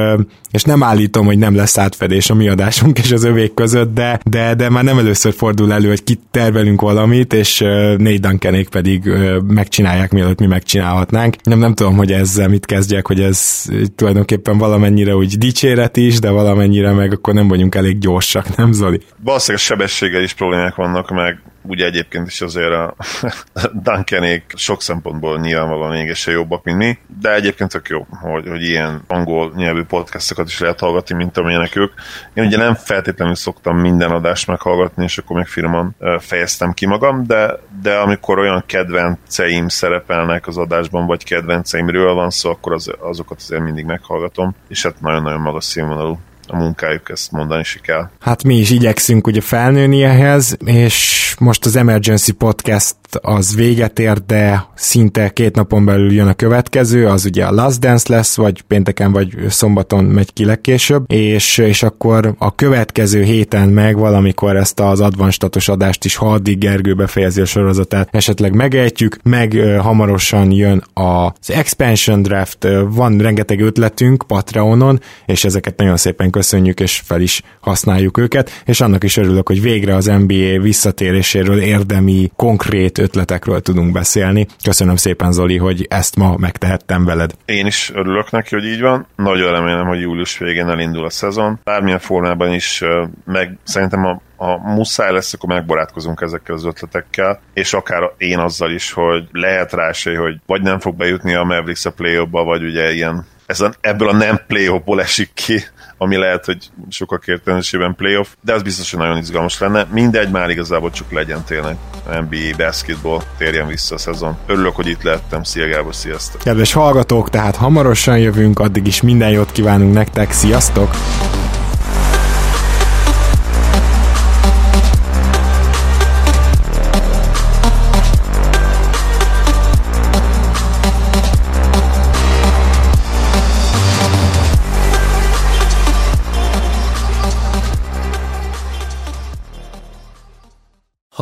és 0.52 0.64
nem 0.64 0.84
állítom, 0.84 1.26
hogy 1.26 1.38
nem 1.38 1.56
lesz 1.56 1.78
átfedés 1.78 2.30
a 2.30 2.34
mi 2.34 2.48
adásunk 2.48 3.00
és 3.00 3.12
az 3.12 3.24
övék 3.24 3.54
között, 3.54 3.94
de, 3.94 4.20
de, 4.24 4.56
de 4.56 4.70
már 4.70 4.84
nem 4.84 4.98
először 4.98 5.34
fordul 5.34 5.74
elő, 5.74 5.88
hogy 5.88 6.04
kit 6.04 6.20
tervelünk 6.32 6.82
valamit, 6.82 7.34
és 7.34 7.60
négy 7.98 8.20
Duncanék 8.20 8.70
pedig 8.70 9.04
megcsinálják, 9.48 10.12
mielőtt 10.12 10.40
mi 10.40 10.46
megcsinálhatnánk. 10.46 11.36
Nem, 11.44 11.60
nem 11.60 11.74
tudom, 11.74 11.96
hogy 11.96 12.12
ezzel 12.12 12.48
mit 12.48 12.66
kezdjek, 12.66 13.08
hogy 13.08 13.22
ez 13.22 13.66
tulajdonképpen 13.96 14.58
valamennyire 14.58 15.16
úgy 15.16 15.38
dicséret 15.38 15.98
is, 15.98 16.20
de 16.20 16.30
valamennyire 16.30 16.92
meg 16.92 17.14
akkor 17.14 17.34
nem 17.34 17.48
vagyunk 17.48 17.76
elég 17.76 17.98
gyorsak, 17.98 18.56
nem 18.56 18.72
Zoli? 18.72 19.02
Valószínűleg 19.24 19.64
sebességgel 19.64 20.22
is 20.22 20.34
problémák 20.34 20.76
vannak, 20.76 21.10
meg 21.10 21.42
ugye 21.68 21.86
egyébként 21.86 22.28
is 22.28 22.42
azért 22.42 22.72
a 22.72 22.96
Duncanék 23.84 24.44
sok 24.56 24.82
szempontból 24.82 25.40
nyilvánvalóan 25.40 25.92
mégis 25.92 26.28
jobbak, 26.28 26.64
mint 26.64 26.78
mi, 26.78 26.98
de 27.22 27.34
egyébként 27.34 27.72
tök 27.72 27.88
jó, 27.90 28.08
hogy, 28.22 28.48
hogy 28.48 28.64
ilyen 28.64 29.04
angol 29.16 29.52
nyelvű 29.56 29.84
podcastokat 29.84 30.48
is 30.48 30.60
lehet 30.60 30.80
hallgatni, 30.80 31.16
mint 31.16 31.38
amilyenek 31.38 31.76
ők. 31.76 31.92
Én 32.34 32.46
ugye 32.46 32.58
nem 32.58 32.74
feltétlenül 32.76 33.36
szoktam 33.36 33.78
minden 33.78 34.12
adást 34.12 34.48
meghallgatni, 34.48 35.04
és 35.04 35.18
akkor 35.18 35.36
meg 35.36 35.48
finoman 35.48 35.96
fejeztem 36.20 36.74
ki 36.74 36.86
magam, 36.86 37.26
de, 37.28 37.60
de 37.82 37.96
amikor 37.96 38.40
olyan 38.40 38.64
kedvenceim 38.66 39.68
szerepelnek 39.68 40.48
az 40.48 40.58
adásban, 40.58 41.06
vagy 41.06 41.24
kedvenceimről 41.24 42.14
van 42.14 42.30
szó, 42.30 42.50
akkor 42.50 42.74
az, 42.74 42.92
azokat 43.00 43.38
azért 43.42 43.62
mindig 43.62 43.86
meghallgatom, 43.86 44.56
és 44.68 44.84
hát 44.84 45.02
nagyon-nagyon 45.02 45.42
magas 45.42 45.64
színvonalú 45.64 46.20
a 46.48 46.56
munkájuk, 46.56 47.10
ezt 47.10 47.32
mondani 47.32 47.60
is 47.60 47.80
kell. 47.82 48.10
Hát 48.20 48.44
mi 48.44 48.56
is 48.56 48.70
igyekszünk 48.70 49.28
ugye 49.28 49.42
felnőni 49.42 50.04
ehhez, 50.04 50.58
és 50.66 51.36
most 51.40 51.66
az 51.66 51.76
Emergency 51.76 52.32
Podcast 52.32 52.96
az 53.22 53.56
véget 53.56 54.00
ér, 54.00 54.18
de 54.26 54.66
szinte 54.76 55.30
két 55.30 55.56
napon 55.56 55.86
belül 55.86 56.14
jön 56.14 56.28
a 56.28 56.34
következő, 56.34 57.08
az 57.08 57.26
ugye 57.26 57.46
a 57.46 57.52
Last 57.52 57.80
Dance 57.80 58.14
lesz, 58.14 58.36
vagy 58.36 58.62
pénteken, 58.62 59.12
vagy 59.12 59.36
szombaton 59.50 60.04
megy 60.04 60.34
ki 60.34 60.46
legkésőbb, 60.46 61.12
és, 61.12 61.58
és 61.58 61.84
akkor 61.84 62.36
a 62.38 62.56
következő 62.56 63.24
héten 63.24 63.70
meg 63.70 63.98
valamikor 63.98 64.56
ezt 64.56 64.80
az 64.80 65.02
advanstatos 65.02 65.68
adást 65.68 66.06
is, 66.06 66.16
ha 66.16 66.32
addig 66.32 66.58
Gergő 66.58 66.94
befejezi 66.94 67.42
a 67.42 67.46
sorozatát, 67.46 68.10
esetleg 68.12 68.54
megejtjük, 68.54 69.18
meg 69.24 69.54
hamarosan 69.80 70.52
jön 70.52 70.84
az 70.94 71.50
Expansion 71.50 72.22
Draft, 72.22 72.68
van 72.90 73.18
rengeteg 73.18 73.60
ötletünk 73.62 74.24
Patreonon, 74.28 75.00
és 75.26 75.46
ezeket 75.46 75.78
nagyon 75.78 75.98
szépen 75.98 76.30
köszönjük, 76.30 76.80
és 76.80 77.02
fel 77.06 77.22
is 77.22 77.42
használjuk 77.60 78.18
őket, 78.18 78.62
és 78.66 78.82
annak 78.82 79.04
is 79.04 79.18
örülök, 79.18 79.48
hogy 79.48 79.62
végre 79.62 79.96
az 79.96 80.06
NBA 80.06 80.62
visszatéréséről 80.62 81.60
érdemi, 81.60 82.32
konkrét 82.36 83.05
ötletekről 83.06 83.62
tudunk 83.62 83.92
beszélni. 83.92 84.48
Köszönöm 84.64 84.96
szépen, 84.96 85.32
Zoli, 85.32 85.58
hogy 85.58 85.86
ezt 85.90 86.16
ma 86.16 86.36
megtehettem 86.38 87.06
veled. 87.06 87.32
Én 87.46 87.66
is 87.66 87.92
örülök 87.94 88.32
neki, 88.32 88.56
hogy 88.56 88.66
így 88.66 88.82
van. 88.82 89.08
Nagyon 89.16 89.52
remélem, 89.52 89.88
hogy 89.88 90.02
július 90.02 90.38
végén 90.38 90.70
elindul 90.70 91.06
a 91.06 91.10
szezon. 91.10 91.60
Bármilyen 91.64 92.00
formában 92.00 92.54
is, 92.54 92.84
meg 93.26 93.58
szerintem 93.64 94.06
a 94.06 94.22
a 94.38 94.74
muszáj 94.74 95.12
lesz, 95.12 95.34
akkor 95.34 95.50
megbarátkozunk 95.50 96.22
ezekkel 96.22 96.56
az 96.56 96.66
ötletekkel, 96.66 97.40
és 97.54 97.74
akár 97.74 98.12
én 98.18 98.40
azzal 98.40 98.72
is, 98.72 98.92
hogy 98.92 99.28
lehet 99.32 99.74
rá 99.74 99.88
esély, 99.88 100.16
hogy 100.16 100.40
vagy 100.46 100.62
nem 100.62 100.80
fog 100.80 100.96
bejutni 100.96 101.34
a 101.34 101.44
Mavericks 101.44 101.86
a 101.86 101.92
play 101.92 102.28
vagy 102.30 102.64
ugye 102.64 102.94
ilyen 102.94 103.26
ez 103.46 103.62
a, 103.62 103.74
ebből 103.82 104.10
a 104.10 104.14
nem 104.14 104.40
play 104.48 104.82
esik 104.98 105.30
ki, 105.34 105.64
ami 105.98 106.18
lehet, 106.18 106.46
hogy 106.46 106.70
sokak 106.90 107.28
értelmesében 107.28 107.96
playoff, 107.96 108.28
de 108.42 108.54
az 108.54 108.62
biztos, 108.62 108.92
hogy 108.92 109.00
nagyon 109.00 109.18
izgalmas 109.18 109.60
lenne. 109.60 109.88
Mindegy, 109.92 110.30
már 110.30 110.50
igazából 110.50 110.92
csak 110.92 111.12
legyen 111.12 111.44
tényleg 111.44 111.76
NBA 112.06 112.56
basketball, 112.58 113.22
térjen 113.38 113.68
vissza 113.68 113.96
a 113.96 113.98
szezon. 113.98 114.38
Örülök, 114.48 114.76
hogy 114.76 114.88
itt 114.88 115.04
lettem. 115.04 115.44
Szia 115.44 115.68
Gábor, 115.68 115.96
sziasztok! 115.96 116.42
Kedves 116.42 116.74
hallgatók, 116.74 117.30
tehát 117.30 117.56
hamarosan 117.56 118.20
jövünk, 118.20 118.60
addig 118.60 118.88
is 118.88 119.02
minden 119.02 119.30
jót 119.30 119.52
kívánunk 119.52 119.94
nektek, 119.94 120.32
sziasztok! 120.32 120.90